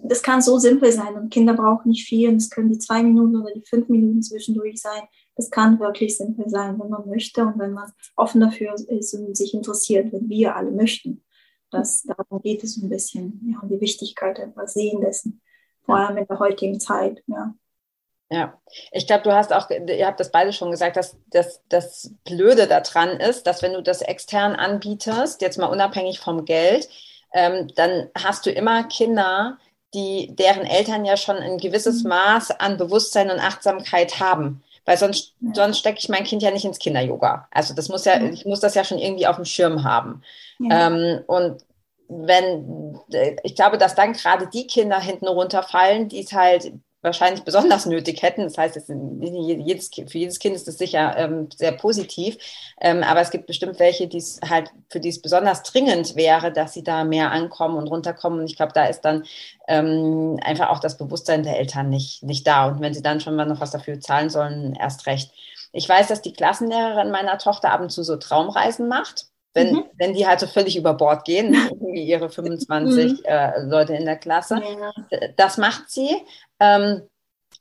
[0.09, 3.03] Das kann so simpel sein und Kinder brauchen nicht viel und es können die zwei
[3.03, 5.03] Minuten oder die fünf Minuten zwischendurch sein.
[5.35, 9.37] Das kann wirklich simpel sein, wenn man möchte und wenn man offen dafür ist und
[9.37, 11.23] sich interessiert, wenn wir alle möchten.
[11.71, 15.41] Das, darum geht es ein bisschen, ja, um die Wichtigkeit einfach sehen dessen,
[15.83, 17.53] vor allem in der heutigen Zeit, ja.
[18.31, 22.13] Ja, ich glaube, du hast auch, ihr habt das beide schon gesagt, dass, dass das
[22.25, 26.87] Blöde daran ist, dass wenn du das extern anbietest, jetzt mal unabhängig vom Geld,
[27.33, 29.57] ähm, dann hast du immer Kinder,
[29.93, 32.09] die, deren Eltern ja schon ein gewisses mhm.
[32.09, 34.63] Maß an Bewusstsein und Achtsamkeit haben.
[34.85, 35.51] Weil sonst, ja.
[35.53, 37.47] sonst stecke ich mein Kind ja nicht ins Kinder-Yoga.
[37.51, 40.23] Also das muss ja, ich muss das ja schon irgendwie auf dem Schirm haben.
[40.59, 40.87] Ja.
[40.87, 41.63] Ähm, und
[42.07, 42.99] wenn,
[43.43, 48.21] ich glaube, dass dann gerade die Kinder hinten runterfallen, die es halt wahrscheinlich besonders nötig
[48.21, 48.43] hätten.
[48.43, 52.37] Das heißt, für jedes Kind ist das sicher ähm, sehr positiv.
[52.81, 56.51] Ähm, aber es gibt bestimmt welche, die es halt, für die es besonders dringend wäre,
[56.51, 58.39] dass sie da mehr ankommen und runterkommen.
[58.39, 59.23] Und ich glaube, da ist dann
[59.67, 62.67] ähm, einfach auch das Bewusstsein der Eltern nicht, nicht da.
[62.67, 65.31] Und wenn sie dann schon mal noch was dafür zahlen sollen, erst recht.
[65.71, 69.28] Ich weiß, dass die Klassenlehrerin meiner Tochter ab und zu so Traumreisen macht.
[69.53, 69.85] Wenn, mhm.
[69.97, 73.19] wenn die halt so völlig über Bord gehen, wie ihre 25 mhm.
[73.25, 74.61] äh, Leute in der Klasse.
[74.61, 75.19] Ja.
[75.37, 76.09] Das macht sie.
[76.59, 77.01] Ähm,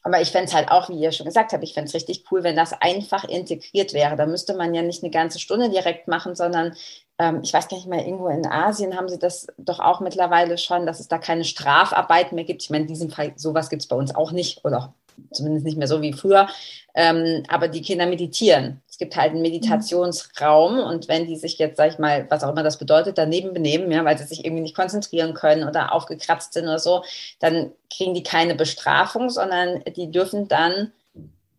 [0.02, 2.24] aber ich fände es halt auch, wie ihr schon gesagt habt, ich fände es richtig
[2.30, 4.16] cool, wenn das einfach integriert wäre.
[4.16, 6.74] Da müsste man ja nicht eine ganze Stunde direkt machen, sondern
[7.18, 10.56] ähm, ich weiß gar nicht mehr, irgendwo in Asien haben sie das doch auch mittlerweile
[10.56, 12.62] schon, dass es da keine Strafarbeit mehr gibt.
[12.62, 14.94] Ich meine, in diesem Fall, sowas gibt es bei uns auch nicht oder
[15.32, 16.48] zumindest nicht mehr so wie früher.
[16.94, 18.82] Ähm, aber die Kinder meditieren.
[18.88, 22.50] Es gibt halt einen Meditationsraum und wenn die sich jetzt, sag ich mal, was auch
[22.50, 26.54] immer das bedeutet, daneben benehmen, ja, weil sie sich irgendwie nicht konzentrieren können oder aufgekratzt
[26.54, 27.04] sind oder so,
[27.38, 30.92] dann kriegen die keine Bestrafung, sondern die dürfen dann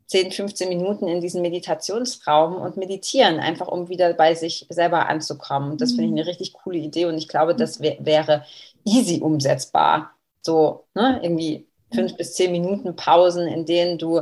[0.09, 5.71] 10, 15 Minuten in diesen Meditationsraum und meditieren, einfach um wieder bei sich selber anzukommen.
[5.71, 8.43] Und das finde ich eine richtig coole Idee und ich glaube, das wär, wäre
[8.83, 10.11] easy umsetzbar.
[10.41, 14.19] So, ne, irgendwie fünf bis zehn Minuten Pausen, in denen du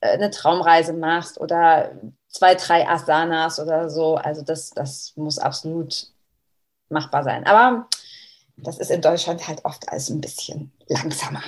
[0.00, 1.92] äh, eine Traumreise machst oder
[2.28, 4.16] zwei, drei Asanas oder so.
[4.16, 6.08] Also das, das muss absolut
[6.88, 7.46] machbar sein.
[7.46, 7.88] Aber
[8.56, 11.42] das ist in Deutschland halt oft alles ein bisschen langsamer.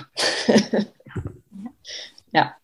[2.32, 2.54] ja.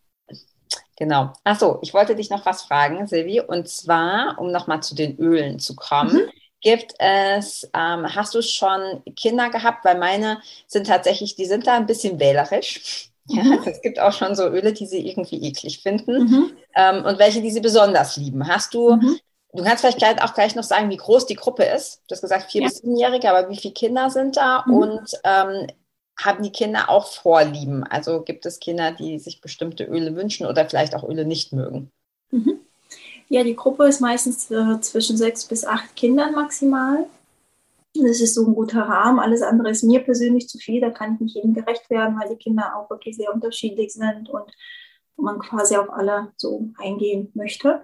[0.97, 1.33] Genau.
[1.43, 5.59] Achso, ich wollte dich noch was fragen, Silvi, und zwar, um nochmal zu den Ölen
[5.59, 6.15] zu kommen.
[6.15, 6.31] Mhm.
[6.65, 9.85] Gibt es, ähm, hast du schon Kinder gehabt?
[9.85, 13.11] Weil meine sind tatsächlich, die sind da ein bisschen wählerisch.
[13.27, 13.63] Ja, mhm.
[13.65, 16.53] es gibt auch schon so Öle, die sie irgendwie eklig finden mhm.
[16.77, 18.47] ähm, und welche, die sie besonders lieben.
[18.47, 19.19] Hast du, mhm.
[19.55, 22.03] du kannst vielleicht gleich auch gleich noch sagen, wie groß die Gruppe ist.
[22.07, 22.69] Du hast gesagt vier ja.
[22.69, 24.75] bis siebenjährige, aber wie viele Kinder sind da mhm.
[24.75, 25.69] und ähm,
[26.21, 27.83] haben die Kinder auch Vorlieben?
[27.85, 31.91] Also gibt es Kinder, die sich bestimmte Öle wünschen oder vielleicht auch Öle nicht mögen?
[32.31, 32.61] Mhm.
[33.29, 37.07] Ja, die Gruppe ist meistens zwischen sechs bis acht Kindern maximal.
[37.95, 39.21] Das ist so ein guter Rahmen.
[39.21, 40.81] Alles andere ist mir persönlich zu viel.
[40.81, 44.29] Da kann ich nicht jedem gerecht werden, weil die Kinder auch wirklich sehr unterschiedlich sind
[44.29, 44.51] und
[45.17, 47.83] man quasi auf alle so eingehen möchte.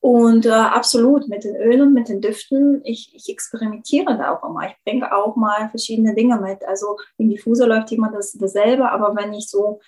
[0.00, 4.66] Und äh, absolut mit den Ölen, mit den Düften, ich, ich experimentiere da auch immer.
[4.66, 6.64] Ich bringe auch mal verschiedene Dinge mit.
[6.64, 9.80] Also im Diffuser läuft immer das, dasselbe, aber wenn ich so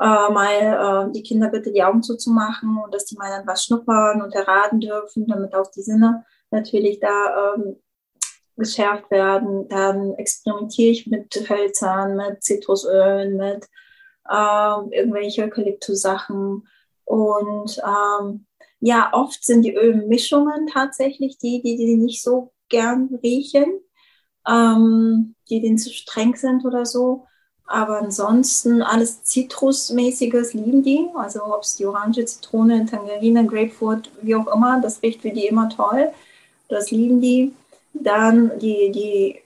[0.00, 3.64] äh, mal äh, die Kinder bitte die Augen zuzumachen und dass die mal dann was
[3.64, 7.76] schnuppern und erraten dürfen, damit auch die Sinne natürlich da ähm,
[8.56, 9.68] geschärft werden.
[9.68, 13.66] Dann experimentiere ich mit Hölzern, mit Zitrusölen, mit
[14.30, 16.66] ähm, irgendwelche Eukalyptus-Sachen.
[17.04, 18.46] Und ähm,
[18.80, 23.80] ja, oft sind die Ölmischungen tatsächlich die, die, die nicht so gern riechen,
[24.48, 27.26] ähm, die denen zu streng sind oder so.
[27.72, 31.06] Aber ansonsten alles Zitrusmäßiges lieben die.
[31.14, 35.46] Also ob es die Orange, Zitrone, Tangerine, Grapefruit, wie auch immer, das riecht für die
[35.46, 36.10] immer toll.
[36.68, 37.54] Das lieben die.
[37.94, 39.40] Dann die, die,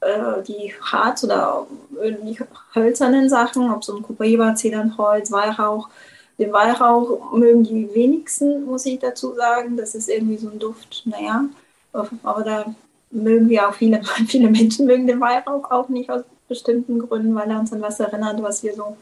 [0.00, 1.68] äh, die Harz- oder
[2.02, 2.36] die
[2.74, 5.88] hölzernen Sachen, ob so ein Copaiba, Zedernholz, Weihrauch.
[6.36, 9.76] Den Weihrauch mögen die wenigsten, muss ich dazu sagen.
[9.76, 11.44] Das ist irgendwie so ein Duft, naja.
[11.92, 12.74] Aber da
[13.12, 17.50] mögen wir auch viele, viele Menschen mögen den Weihrauch auch nicht aus bestimmten Gründen, weil
[17.50, 18.96] er uns an was erinnert, was wir so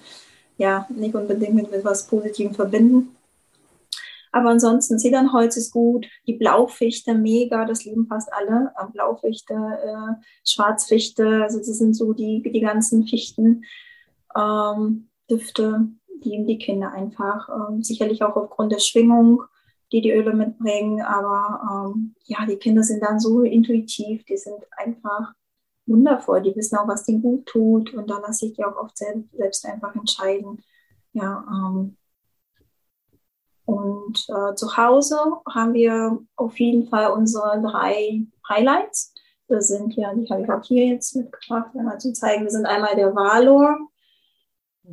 [0.59, 3.17] ja nicht unbedingt mit etwas Positivem verbinden.
[4.33, 8.71] Aber ansonsten Zedernholz ist gut, die Blaufichte mega, das lieben fast alle.
[8.93, 13.65] Blaufichte, äh, Schwarzfichte, also das sind so die, die ganzen Fichten,
[14.37, 15.89] ähm, Düfte,
[16.23, 17.49] lieben die Kinder einfach.
[17.49, 19.43] Ähm, sicherlich auch aufgrund der Schwingung,
[19.93, 21.01] die die Öle mitbringen.
[21.01, 25.33] Aber ähm, ja, die Kinder sind dann so intuitiv, die sind einfach
[25.87, 26.43] wundervoll.
[26.43, 27.95] Die wissen auch, was denen gut tut.
[27.95, 30.63] Und da lasse ich die auch oft selbst, selbst einfach entscheiden.
[31.13, 31.97] Ja, ähm,
[33.65, 35.19] Und äh, zu Hause
[35.53, 39.13] haben wir auf jeden Fall unsere drei Highlights.
[39.49, 42.45] Das sind ja, die habe ich auch hier jetzt mitgebracht, einmal zu zeigen.
[42.45, 43.79] Das sind einmal der Valor,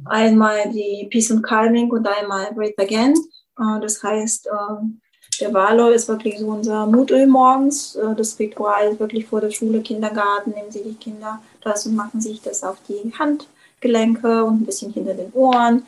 [0.05, 3.13] einmal die Peace and Calming und einmal Breathe Again.
[3.59, 5.02] Äh, das heißt, äh,
[5.37, 7.95] der Valor ist wirklich so unser Mutöl morgens.
[7.95, 11.95] Äh, das Ritual ist wirklich vor der Schule, Kindergarten, nehmen Sie die Kinder das und
[11.95, 15.85] machen sich das auf die Handgelenke und ein bisschen hinter den Ohren,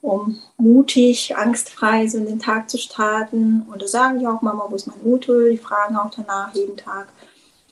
[0.00, 3.66] um mutig, angstfrei so in den Tag zu starten.
[3.70, 5.50] Und da sagen die auch, Mama, wo ist mein Mutöl?
[5.50, 7.08] Die fragen auch danach jeden Tag.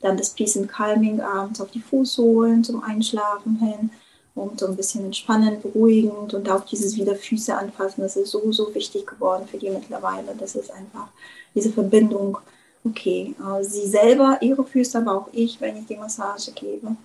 [0.00, 3.90] Dann das Peace and Calming abends auf die Fußsohlen zum Einschlafen hin
[4.38, 8.52] und so ein bisschen entspannend, beruhigend und auch dieses wieder Füße anfassen, das ist so,
[8.52, 10.34] so wichtig geworden für die mittlerweile.
[10.38, 11.08] Das ist einfach
[11.54, 12.38] diese Verbindung.
[12.84, 16.96] Okay, äh, sie selber, ihre Füße, aber auch ich, wenn ich die Massage gebe.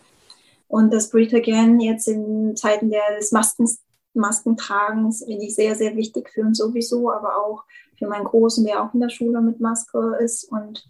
[0.68, 3.68] Und das Breathe Again jetzt in Zeiten des Masken,
[4.14, 7.64] Maskentragens finde ich sehr, sehr wichtig für uns sowieso, aber auch
[7.98, 10.86] für meinen Großen, der auch in der Schule mit Maske ist und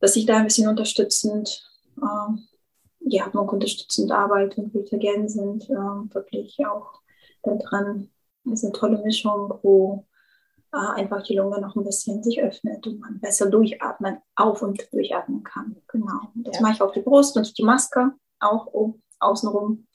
[0.00, 1.64] dass ich da ein bisschen unterstützend
[2.00, 2.32] äh,
[3.04, 7.00] ja, noch unterstützend arbeite und gern sind, äh, wirklich auch
[7.42, 8.10] da dran.
[8.44, 10.06] Das ist eine tolle Mischung, wo
[10.72, 14.88] äh, einfach die Lunge noch ein bisschen sich öffnet und man besser durchatmen, auf und
[14.92, 15.76] durchatmen kann.
[15.88, 16.20] Genau.
[16.34, 16.62] Das ja.
[16.62, 19.86] mache ich auf die Brust und die Maske auch oh, außenrum.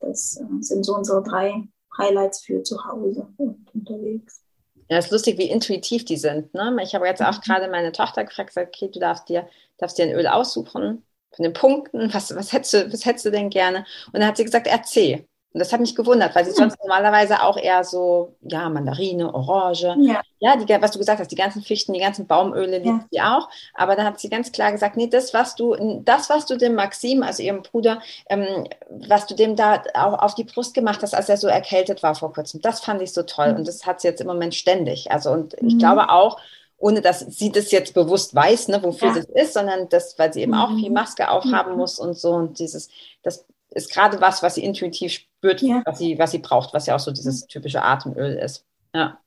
[0.00, 1.64] Das äh, sind so unsere drei
[1.96, 4.44] Highlights für zu Hause und unterwegs.
[4.90, 6.54] Ja, es ist lustig, wie intuitiv die sind.
[6.54, 6.74] Ne?
[6.82, 7.42] Ich habe jetzt auch mhm.
[7.42, 11.42] gerade meine Tochter gefragt, gesagt, okay, du darfst dir, darfst dir ein Öl aussuchen von
[11.42, 13.84] den Punkten, was, was, hättest du, was hättest du denn gerne?
[14.06, 15.24] Und dann hat sie gesagt, RC.
[15.54, 16.56] Und das hat mich gewundert, weil sie hm.
[16.56, 21.30] sonst normalerweise auch eher so, ja, Mandarine, Orange, ja, ja die, was du gesagt hast,
[21.32, 23.06] die ganzen Fichten, die ganzen Baumöle liebt ja.
[23.10, 23.48] sie auch.
[23.72, 26.74] Aber dann hat sie ganz klar gesagt, nee, das, was du, das, was du dem
[26.74, 31.14] Maxim, also ihrem Bruder, ähm, was du dem da auch auf die Brust gemacht hast,
[31.14, 33.52] als er so erkältet war vor kurzem, das fand ich so toll.
[33.52, 33.56] Mhm.
[33.60, 35.10] Und das hat sie jetzt im Moment ständig.
[35.10, 35.78] Also, und ich mhm.
[35.78, 36.38] glaube auch,
[36.78, 39.14] ohne dass sie das jetzt bewusst weiß, ne, wofür ja.
[39.16, 40.94] das ist, sondern das, weil sie eben auch viel mhm.
[40.94, 41.78] Maske aufhaben mhm.
[41.78, 42.32] muss und so.
[42.32, 42.88] Und dieses,
[43.22, 45.82] das ist gerade was, was sie intuitiv spürt, ja.
[45.84, 48.64] was, sie, was sie braucht, was ja auch so dieses typische Atemöl ist.
[48.94, 49.18] Ja.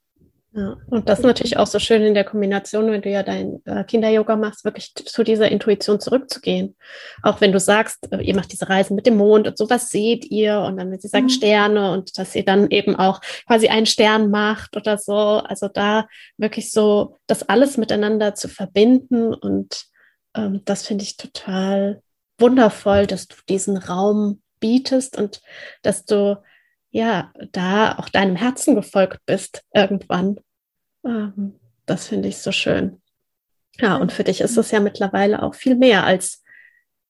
[0.54, 3.62] Ja, und das ist natürlich auch so schön in der Kombination, wenn du ja dein
[3.66, 6.76] äh, Kinder-Yoga machst, wirklich zu dieser Intuition zurückzugehen.
[7.24, 10.30] Auch wenn du sagst, äh, ihr macht diese Reisen mit dem Mond und sowas seht
[10.30, 11.30] ihr und dann, wenn sie sagt mhm.
[11.30, 15.16] Sterne und dass ihr dann eben auch quasi einen Stern macht oder so.
[15.16, 19.86] Also da wirklich so das alles miteinander zu verbinden und
[20.36, 22.02] ähm, das finde ich total
[22.38, 25.42] wundervoll, dass du diesen Raum bietest und
[25.82, 26.42] dass du
[26.92, 30.40] ja, da auch deinem Herzen gefolgt bist irgendwann.
[31.06, 33.02] Ähm, das finde ich so schön.
[33.80, 36.44] Ja, und für dich ist es ja mittlerweile auch viel mehr als,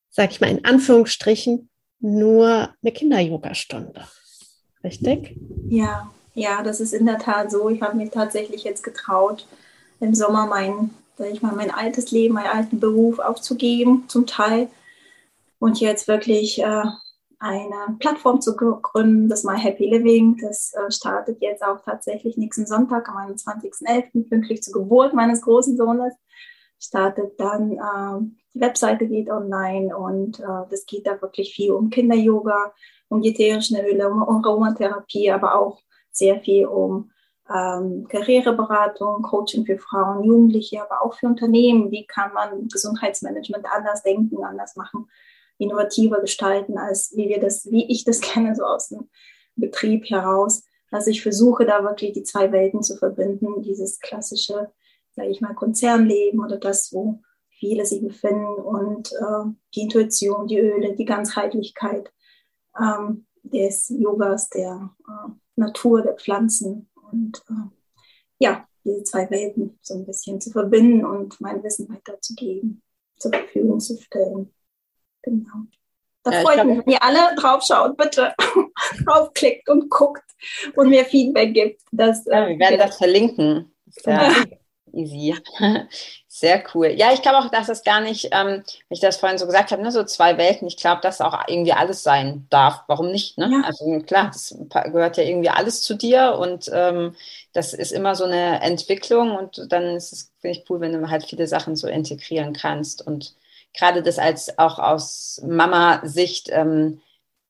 [0.10, 4.08] sag ich mal, in Anführungsstrichen, nur eine Kinder-Yoga-Stunde.
[4.84, 5.38] Richtig?
[5.70, 7.70] Ja, ja, das ist in der Tat so.
[7.70, 9.48] Ich habe mich tatsächlich jetzt getraut,
[10.00, 14.70] im Sommer mein, sag ich mal, mein altes Leben, meinen alten Beruf aufzugeben, zum Teil.
[15.60, 16.84] Und jetzt wirklich äh,
[17.42, 20.38] eine Plattform zu gründen, das My Happy Living.
[20.38, 25.76] Das äh, startet jetzt auch tatsächlich nächsten Sonntag am 21.11., pünktlich zur Geburt meines großen
[25.76, 26.14] Sohnes.
[26.80, 31.90] Startet dann, äh, die Webseite geht online und äh, das geht da wirklich viel um
[31.90, 32.74] Kinder-Yoga,
[33.10, 37.10] um ätherischen Öle, um Aromatherapie, aber auch sehr viel um
[37.52, 41.90] ähm, Karriereberatung, Coaching für Frauen, Jugendliche, aber auch für Unternehmen.
[41.90, 45.08] Wie kann man Gesundheitsmanagement anders denken, anders machen?
[45.62, 49.10] Innovativer gestalten, als wie wir das, wie ich das kenne, so aus dem
[49.56, 50.64] Betrieb heraus.
[50.92, 54.72] Also ich versuche da wirklich die zwei Welten zu verbinden, dieses klassische,
[55.12, 60.60] sage ich mal, Konzernleben oder das, wo viele sich befinden und äh, die Intuition, die
[60.60, 62.12] Öle, die Ganzheitlichkeit
[62.78, 67.70] ähm, des Yogas, der äh, Natur, der Pflanzen und äh,
[68.40, 72.82] ja, diese zwei Welten so ein bisschen zu verbinden und mein Wissen weiterzugeben,
[73.20, 74.52] zur Verfügung zu stellen.
[75.24, 75.66] Genau.
[76.24, 78.34] Da ja, freut mich, wenn ihr alle drauf schaut, bitte
[79.06, 80.24] draufklickt und guckt
[80.76, 81.82] und mir Feedback gibt.
[81.92, 83.72] Dass, ja, wir werden das verlinken.
[84.06, 84.32] Ja,
[84.94, 85.36] easy.
[86.28, 86.88] Sehr cool.
[86.88, 89.72] Ja, ich glaube auch, dass es gar nicht, ähm, wie ich das vorhin so gesagt
[89.72, 90.68] habe, ne, so zwei Welten.
[90.68, 92.84] Ich glaube, dass auch irgendwie alles sein darf.
[92.88, 93.38] Warum nicht?
[93.38, 93.50] Ne?
[93.52, 93.62] Ja.
[93.66, 97.16] Also klar, das gehört ja irgendwie alles zu dir und ähm,
[97.54, 101.10] das ist immer so eine Entwicklung und dann ist es, finde ich, cool, wenn du
[101.10, 103.36] halt viele Sachen so integrieren kannst und
[103.74, 107.02] gerade das als auch aus Mama-Sicht, ähm,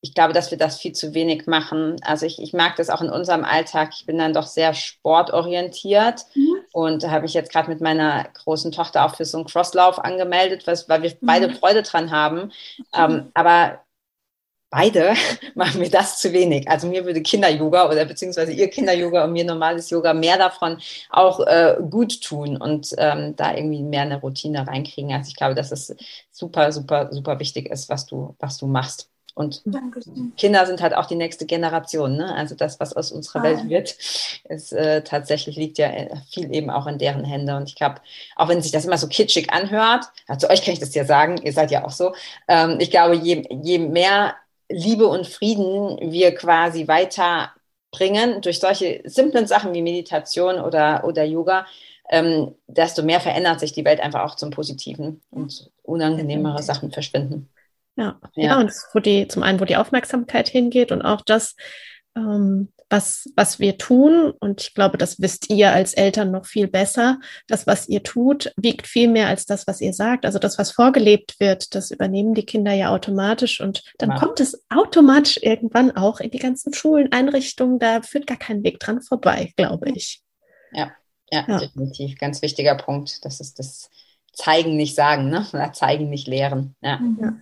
[0.04, 1.98] ich glaube, dass wir das viel zu wenig machen.
[2.04, 3.92] Also ich, ich mag das auch in unserem Alltag.
[3.94, 6.56] Ich bin dann doch sehr sportorientiert mhm.
[6.74, 10.66] und habe ich jetzt gerade mit meiner großen Tochter auch für so einen Crosslauf angemeldet,
[10.66, 11.28] was, weil wir mhm.
[11.28, 12.52] beide Freude dran haben.
[12.96, 13.80] Ähm, aber
[14.72, 15.14] beide
[15.56, 16.68] machen mir das zu wenig.
[16.68, 20.80] Also mir würde Kinder-Yoga oder beziehungsweise ihr Kinder-Yoga und mir normales Yoga mehr davon
[21.12, 25.14] auch äh, gut tun und ähm, da irgendwie mehr eine Routine reinkriegen.
[25.14, 25.96] Also ich glaube, dass es
[26.32, 29.10] super, super, super wichtig ist, was du, was du machst.
[29.34, 30.34] Und Dankeschön.
[30.36, 32.18] Kinder sind halt auch die nächste Generation.
[32.18, 32.34] Ne?
[32.36, 33.44] Also das, was aus unserer ah.
[33.44, 33.96] Welt wird,
[34.50, 37.56] ist äh, tatsächlich liegt ja äh, viel eben auch in deren Hände.
[37.56, 38.02] Und ich glaube,
[38.36, 41.38] auch wenn sich das immer so kitschig anhört, also euch kann ich das ja sagen,
[41.44, 42.14] ihr seid ja auch so.
[42.48, 44.36] Ähm, ich glaube, je, je mehr
[44.72, 51.66] Liebe und Frieden wir quasi weiterbringen durch solche simplen Sachen wie Meditation oder, oder Yoga,
[52.10, 57.50] ähm, desto mehr verändert sich die Welt einfach auch zum Positiven und unangenehmere Sachen verschwinden.
[57.96, 58.44] Ja, ja.
[58.44, 61.56] ja und wo die, zum einen, wo die Aufmerksamkeit hingeht und auch das,
[62.14, 67.20] was, was wir tun, und ich glaube, das wisst ihr als Eltern noch viel besser,
[67.48, 70.26] das, was ihr tut, wiegt viel mehr als das, was ihr sagt.
[70.26, 74.18] Also das, was vorgelebt wird, das übernehmen die Kinder ja automatisch und dann ja.
[74.18, 78.80] kommt es automatisch irgendwann auch in die ganzen Schulen, Einrichtungen, da führt gar kein Weg
[78.80, 80.22] dran vorbei, glaube ich.
[80.74, 80.92] Ja,
[81.32, 81.60] ja, ja.
[81.60, 82.18] definitiv.
[82.18, 83.24] Ganz wichtiger Punkt.
[83.24, 83.90] Das ist das
[84.34, 85.48] Zeigen, nicht sagen, ne?
[85.54, 86.76] Oder zeigen, nicht lehren.
[86.82, 87.00] Ja.
[87.22, 87.34] ja.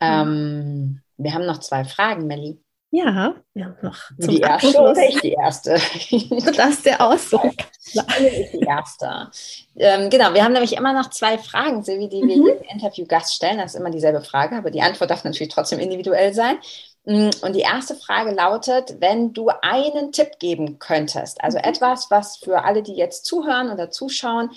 [0.00, 2.60] Ähm, wir haben noch zwei Fragen, Melli.
[2.96, 4.76] Ja, wir haben noch zum die erste Abschluss.
[4.76, 5.74] oder ich die erste?
[6.10, 7.50] Du darfst dir aussuchen.
[7.86, 9.30] Ich die erste.
[9.76, 12.46] Ähm, genau, wir haben nämlich immer noch zwei Fragen, Silvi, die wir mhm.
[12.46, 13.58] jedem Interviewgast stellen.
[13.58, 16.56] Das ist immer dieselbe Frage, aber die Antwort darf natürlich trotzdem individuell sein.
[17.04, 21.64] Mm, und die erste Frage lautet, wenn du einen Tipp geben könntest, also mhm.
[21.64, 24.50] etwas, was für alle, die jetzt zuhören oder zuschauen,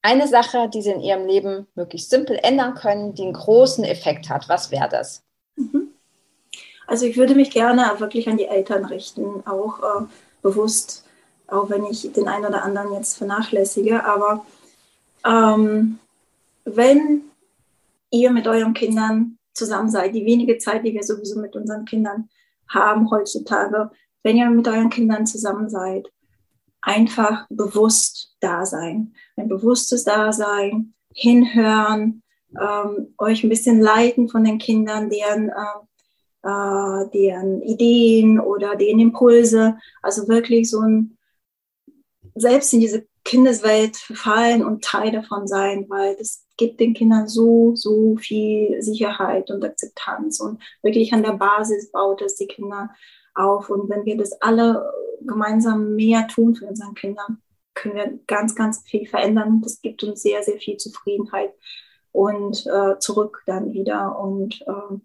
[0.00, 4.30] eine Sache, die sie in ihrem Leben möglichst simpel ändern können, die einen großen Effekt
[4.30, 5.22] hat, was wäre das?
[5.56, 5.91] Mhm.
[6.86, 10.04] Also ich würde mich gerne wirklich an die Eltern richten, auch äh,
[10.42, 11.04] bewusst,
[11.46, 14.04] auch wenn ich den einen oder anderen jetzt vernachlässige.
[14.04, 14.44] Aber
[15.24, 15.98] ähm,
[16.64, 17.22] wenn
[18.10, 22.28] ihr mit euren Kindern zusammen seid, die wenige Zeit, die wir sowieso mit unseren Kindern
[22.68, 23.90] haben heutzutage,
[24.22, 26.10] wenn ihr mit euren Kindern zusammen seid,
[26.80, 29.14] einfach bewusst da sein.
[29.36, 32.22] Ein bewusstes Dasein, hinhören,
[32.60, 35.52] ähm, euch ein bisschen leiten von den Kindern, deren äh,
[36.42, 39.76] äh, deren Ideen oder deren Impulse.
[40.02, 41.16] Also wirklich so ein,
[42.34, 47.74] selbst in diese Kindeswelt verfallen und Teil davon sein, weil das gibt den Kindern so,
[47.74, 52.90] so viel Sicherheit und Akzeptanz und wirklich an der Basis baut es die Kinder
[53.34, 53.70] auf.
[53.70, 57.40] Und wenn wir das alle gemeinsam mehr tun für unseren Kindern,
[57.74, 59.60] können wir ganz, ganz viel verändern.
[59.62, 61.52] Das gibt uns sehr, sehr viel Zufriedenheit
[62.10, 64.18] und äh, zurück dann wieder.
[64.18, 64.96] Und äh,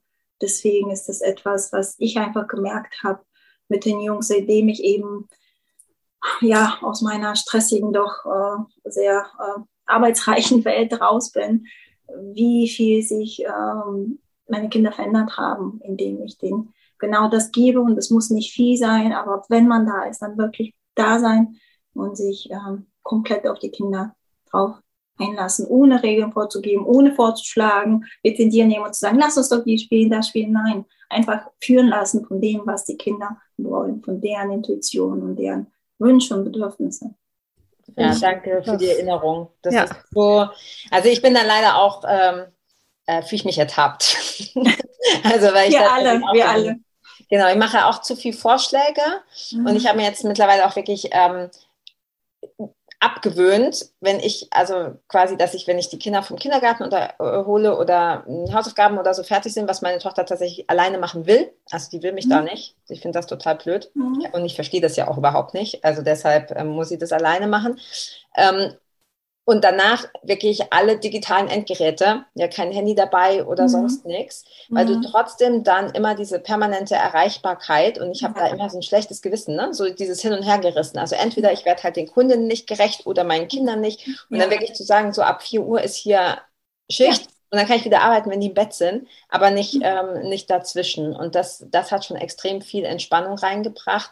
[0.41, 3.21] Deswegen ist das etwas, was ich einfach gemerkt habe
[3.67, 5.27] mit den Jungs, seitdem ich eben
[6.41, 11.67] ja aus meiner stressigen, doch äh, sehr äh, arbeitsreichen Welt raus bin,
[12.33, 17.81] wie viel sich ähm, meine Kinder verändert haben, indem ich denen genau das gebe.
[17.81, 21.57] Und es muss nicht viel sein, aber wenn man da ist, dann wirklich da sein
[21.93, 24.15] und sich ähm, komplett auf die Kinder
[24.49, 24.77] drauf
[25.19, 29.79] einlassen, ohne Regeln vorzugeben, ohne vorzuschlagen, wir tendieren jemand zu sagen, lass uns doch die
[29.79, 30.51] spielen, das spielen.
[30.51, 35.67] Nein, einfach führen lassen von dem, was die Kinder wollen, von deren Intuition und deren
[35.99, 37.13] Wünsche und Bedürfnisse.
[37.95, 39.49] Ja, danke für die Erinnerung.
[39.61, 39.83] Das ja.
[39.85, 40.47] ist so,
[40.91, 42.45] also ich bin dann leider auch, ähm,
[43.05, 44.17] äh, fühle ich mich ertappt.
[45.23, 46.79] also weil ich wir alle, wir alle.
[47.29, 49.01] Genau, ich mache auch zu viel Vorschläge
[49.51, 49.65] mhm.
[49.65, 51.49] und ich habe mir jetzt mittlerweile auch wirklich ähm,
[52.99, 57.45] abgewöhnt, wenn ich, also quasi, dass ich, wenn ich die Kinder vom Kindergarten oder, äh,
[57.45, 61.51] hole oder äh, Hausaufgaben oder so fertig sind, was meine Tochter tatsächlich alleine machen will,
[61.69, 62.31] also die will mich mhm.
[62.31, 62.75] da nicht.
[62.89, 64.25] Ich finde das total blöd mhm.
[64.31, 65.85] und ich verstehe das ja auch überhaupt nicht.
[65.85, 67.79] Also deshalb ähm, muss sie das alleine machen.
[68.35, 68.73] Ähm,
[69.47, 73.69] und danach wirklich alle digitalen Endgeräte, ja kein Handy dabei oder mhm.
[73.69, 75.01] sonst nichts, weil mhm.
[75.01, 78.45] du trotzdem dann immer diese permanente Erreichbarkeit und ich habe ja.
[78.45, 79.73] da immer so ein schlechtes Gewissen, ne?
[79.73, 80.97] so dieses Hin und Her gerissen.
[80.97, 84.43] Also entweder ich werde halt den Kunden nicht gerecht oder meinen Kindern nicht und ja.
[84.43, 86.39] dann wirklich zu sagen, so ab 4 Uhr ist hier
[86.91, 87.21] Schicht.
[87.21, 87.27] Ja.
[87.49, 89.83] Und dann kann ich wieder arbeiten, wenn die im Bett sind, aber nicht, mhm.
[89.83, 91.15] ähm, nicht dazwischen.
[91.15, 94.11] Und das, das hat schon extrem viel Entspannung reingebracht.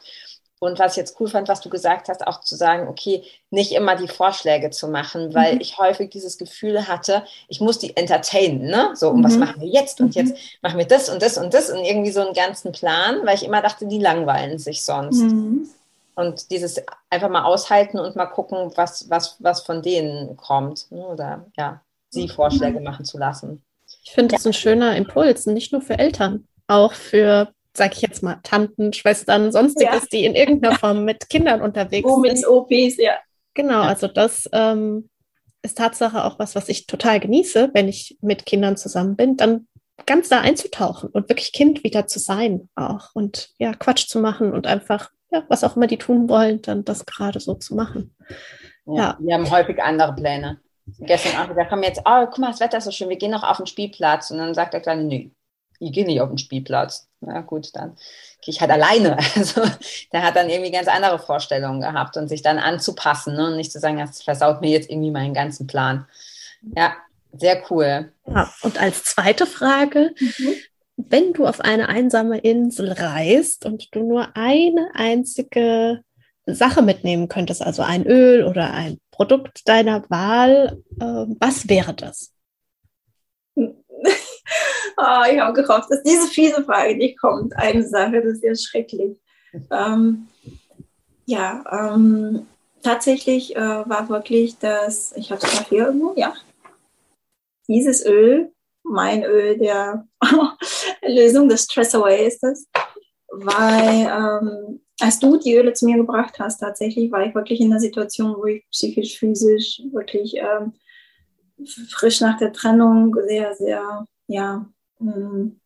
[0.59, 3.73] Und was ich jetzt cool fand, was du gesagt hast, auch zu sagen, okay, nicht
[3.73, 5.61] immer die Vorschläge zu machen, weil mhm.
[5.61, 8.91] ich häufig dieses Gefühl hatte, ich muss die entertainen, ne?
[8.93, 9.23] So, und mhm.
[9.25, 9.99] was machen wir jetzt?
[9.99, 10.21] Und mhm.
[10.21, 13.35] jetzt machen wir das und das und das und irgendwie so einen ganzen Plan, weil
[13.35, 15.21] ich immer dachte, die langweilen sich sonst.
[15.21, 15.69] Mhm.
[16.15, 20.89] Und dieses einfach mal aushalten und mal gucken, was, was, was von denen kommt.
[20.89, 21.05] Ne?
[21.05, 22.29] Oder ja, sie mhm.
[22.29, 23.61] Vorschläge machen zu lassen.
[24.03, 28.23] Ich finde das ein schöner Impuls, nicht nur für Eltern, auch für sag ich jetzt
[28.23, 30.07] mal, Tanten, Schwestern, sonstiges, ja.
[30.11, 32.45] die in irgendeiner Form mit Kindern unterwegs oh, sind.
[32.47, 33.13] OPs, ja.
[33.53, 35.09] Genau, also das ähm,
[35.61, 39.37] ist Tatsache auch was, was ich total genieße, wenn ich mit Kindern zusammen bin.
[39.37, 39.67] Dann
[40.05, 44.51] ganz da einzutauchen und wirklich Kind wieder zu sein auch und ja, Quatsch zu machen
[44.51, 48.15] und einfach, ja, was auch immer die tun wollen, dann das gerade so zu machen.
[48.85, 49.17] Ja, ja.
[49.19, 50.59] Wir haben häufig andere Pläne.
[50.99, 53.31] Gestern Abend, da kommen jetzt, oh, guck mal, das Wetter ist so schön, wir gehen
[53.31, 54.29] noch auf den Spielplatz.
[54.29, 55.29] Und dann sagt der Kleine, nö,
[55.79, 57.07] ich gehe nicht auf den Spielplatz.
[57.21, 57.95] Na gut, dann
[58.41, 59.17] gehe ich halt alleine.
[59.35, 59.61] Also
[60.11, 63.47] der hat dann irgendwie ganz andere Vorstellungen gehabt und sich dann anzupassen ne?
[63.47, 66.05] und nicht zu sagen, das versaut mir jetzt irgendwie meinen ganzen Plan.
[66.75, 66.95] Ja,
[67.33, 68.11] sehr cool.
[68.27, 70.55] Ja, und als zweite Frage, mhm.
[70.97, 76.01] wenn du auf eine einsame Insel reist und du nur eine einzige
[76.45, 82.31] Sache mitnehmen könntest, also ein Öl oder ein Produkt deiner Wahl, äh, was wäre das?
[84.97, 87.55] Oh, ich habe gehofft, dass diese fiese Frage nicht kommt.
[87.55, 89.19] Eine Sache, das ist ja schrecklich.
[89.71, 90.27] Ähm,
[91.25, 92.45] ja, ähm,
[92.83, 96.33] tatsächlich äh, war wirklich das, ich habe es hier irgendwo, ja,
[97.67, 98.51] dieses Öl,
[98.83, 100.07] mein Öl der
[101.01, 102.67] Lösung, das Stress Away ist das,
[103.31, 107.69] weil ähm, als du die Öle zu mir gebracht hast, tatsächlich war ich wirklich in
[107.69, 110.73] der Situation, wo ich psychisch, physisch wirklich ähm,
[111.89, 115.59] frisch nach der Trennung sehr, sehr, ja, ähm,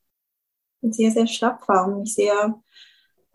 [0.82, 2.62] sehr, sehr schlapp war und mich sehr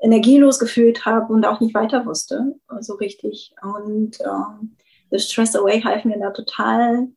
[0.01, 3.55] energielos gefühlt habe und auch nicht weiter wusste, so richtig.
[3.63, 4.77] Und ähm,
[5.11, 7.09] das Stress Away half mir da total,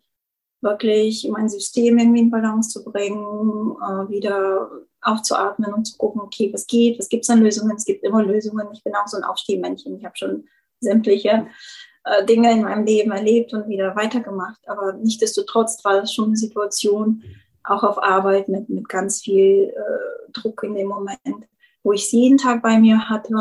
[0.62, 4.70] wirklich mein System irgendwie in Balance zu bringen, äh, wieder
[5.02, 7.76] aufzuatmen und zu gucken, okay, was geht, was gibt es an Lösungen?
[7.76, 8.68] Es gibt immer Lösungen.
[8.74, 9.98] Ich bin auch so ein Aufstehmännchen.
[9.98, 10.48] Ich habe schon
[10.80, 11.48] sämtliche
[12.08, 14.60] äh, Dinge in meinem Leben erlebt und wieder weitergemacht.
[14.68, 17.24] Aber nichtsdestotrotz war das schon eine Situation,
[17.64, 21.48] auch auf Arbeit mit, mit ganz viel äh, Druck in dem Moment,
[21.84, 23.34] wo ich sie jeden Tag bei mir hatte,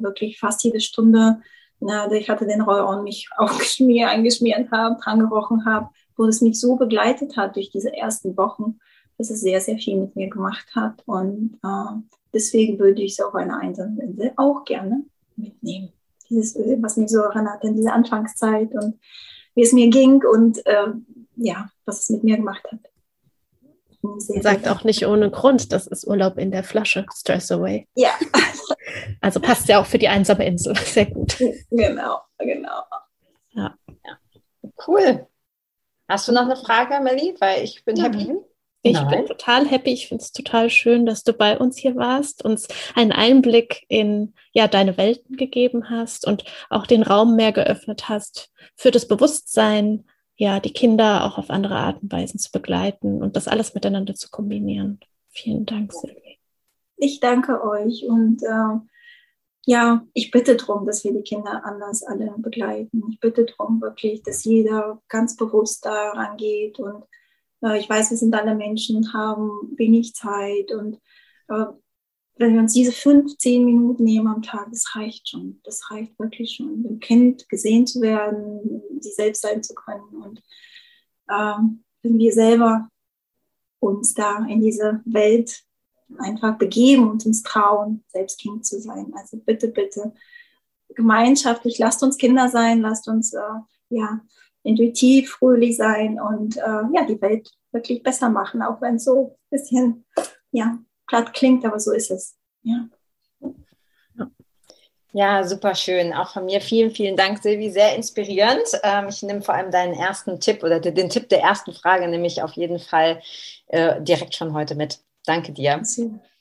[0.00, 1.40] wirklich fast jede Stunde.
[1.80, 6.40] Na, ich hatte den Roll-On mich auch geschmiert, eingeschmiert habe, dran gerochen habe, wo es
[6.40, 8.78] mich so begleitet hat durch diese ersten Wochen
[9.18, 11.02] dass es sehr, sehr viel mit mir gemacht hat.
[11.06, 15.04] Und äh, deswegen würde ich es auf einer einsamen Insel auch gerne
[15.36, 15.92] mitnehmen.
[16.30, 18.98] Dieses, was mich so erinnert an diese Anfangszeit und
[19.54, 20.88] wie es mir ging und äh,
[21.36, 22.80] ja, was es mit mir gemacht hat.
[24.18, 27.88] Sehr Sagt auch nicht ohne Grund, das ist Urlaub in der Flasche, Stress Away.
[27.94, 28.10] Ja.
[29.20, 30.76] Also passt ja auch für die einsame Insel.
[30.84, 31.38] Sehr gut.
[31.70, 32.82] Genau, genau.
[33.52, 33.74] Ja.
[33.88, 34.18] ja.
[34.86, 35.26] Cool.
[36.06, 37.34] Hast du noch eine Frage, Melly?
[37.38, 38.04] Weil ich bin ja.
[38.04, 38.34] happy.
[38.86, 39.08] Ich Nein.
[39.08, 39.92] bin total happy.
[39.92, 44.34] Ich finde es total schön, dass du bei uns hier warst, uns einen Einblick in
[44.52, 50.04] ja deine Welten gegeben hast und auch den Raum mehr geöffnet hast für das Bewusstsein,
[50.36, 54.14] ja die Kinder auch auf andere Art und Weisen zu begleiten und das alles miteinander
[54.14, 55.00] zu kombinieren.
[55.30, 56.38] Vielen Dank, Silvi.
[56.98, 58.80] Ich danke euch und äh,
[59.64, 63.02] ja, ich bitte darum, dass wir die Kinder anders alle begleiten.
[63.10, 67.04] Ich bitte darum wirklich, dass jeder ganz bewusst daran geht und
[67.72, 70.96] ich weiß, wir sind alle Menschen, haben wenig Zeit und
[71.48, 71.66] äh,
[72.36, 75.60] wenn wir uns diese fünf, zehn Minuten nehmen am Tag, das reicht schon.
[75.62, 80.42] Das reicht wirklich schon, dem Kind gesehen zu werden, sie selbst sein zu können und
[81.30, 82.88] ähm, wenn wir selber
[83.80, 85.62] uns da in diese Welt
[86.18, 89.12] einfach begeben und uns trauen, selbst Kind zu sein.
[89.16, 90.12] Also bitte, bitte
[90.94, 93.40] gemeinschaftlich, lasst uns Kinder sein, lasst uns äh,
[93.88, 94.20] ja
[94.64, 99.36] intuitiv, fröhlich sein und äh, ja, die Welt wirklich besser machen, auch wenn es so
[99.36, 100.04] ein bisschen
[100.50, 102.36] ja, platt klingt, aber so ist es.
[102.62, 102.88] Ja.
[105.16, 106.12] Ja, super schön.
[106.12, 107.70] Auch von mir vielen, vielen Dank, Silvi.
[107.70, 108.64] Sehr inspirierend.
[108.82, 112.42] Ähm, ich nehme vor allem deinen ersten Tipp oder den Tipp der ersten Frage, nämlich
[112.42, 113.22] auf jeden Fall
[113.68, 114.98] äh, direkt schon heute mit.
[115.24, 115.80] Danke dir.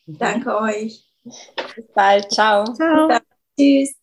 [0.07, 1.05] Danke euch.
[1.23, 2.31] Bis bald.
[2.31, 2.65] Ciao.
[2.73, 3.19] Ciao.
[3.55, 4.02] Tschüss.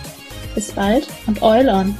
[0.55, 1.95] Bis bald und Oil on!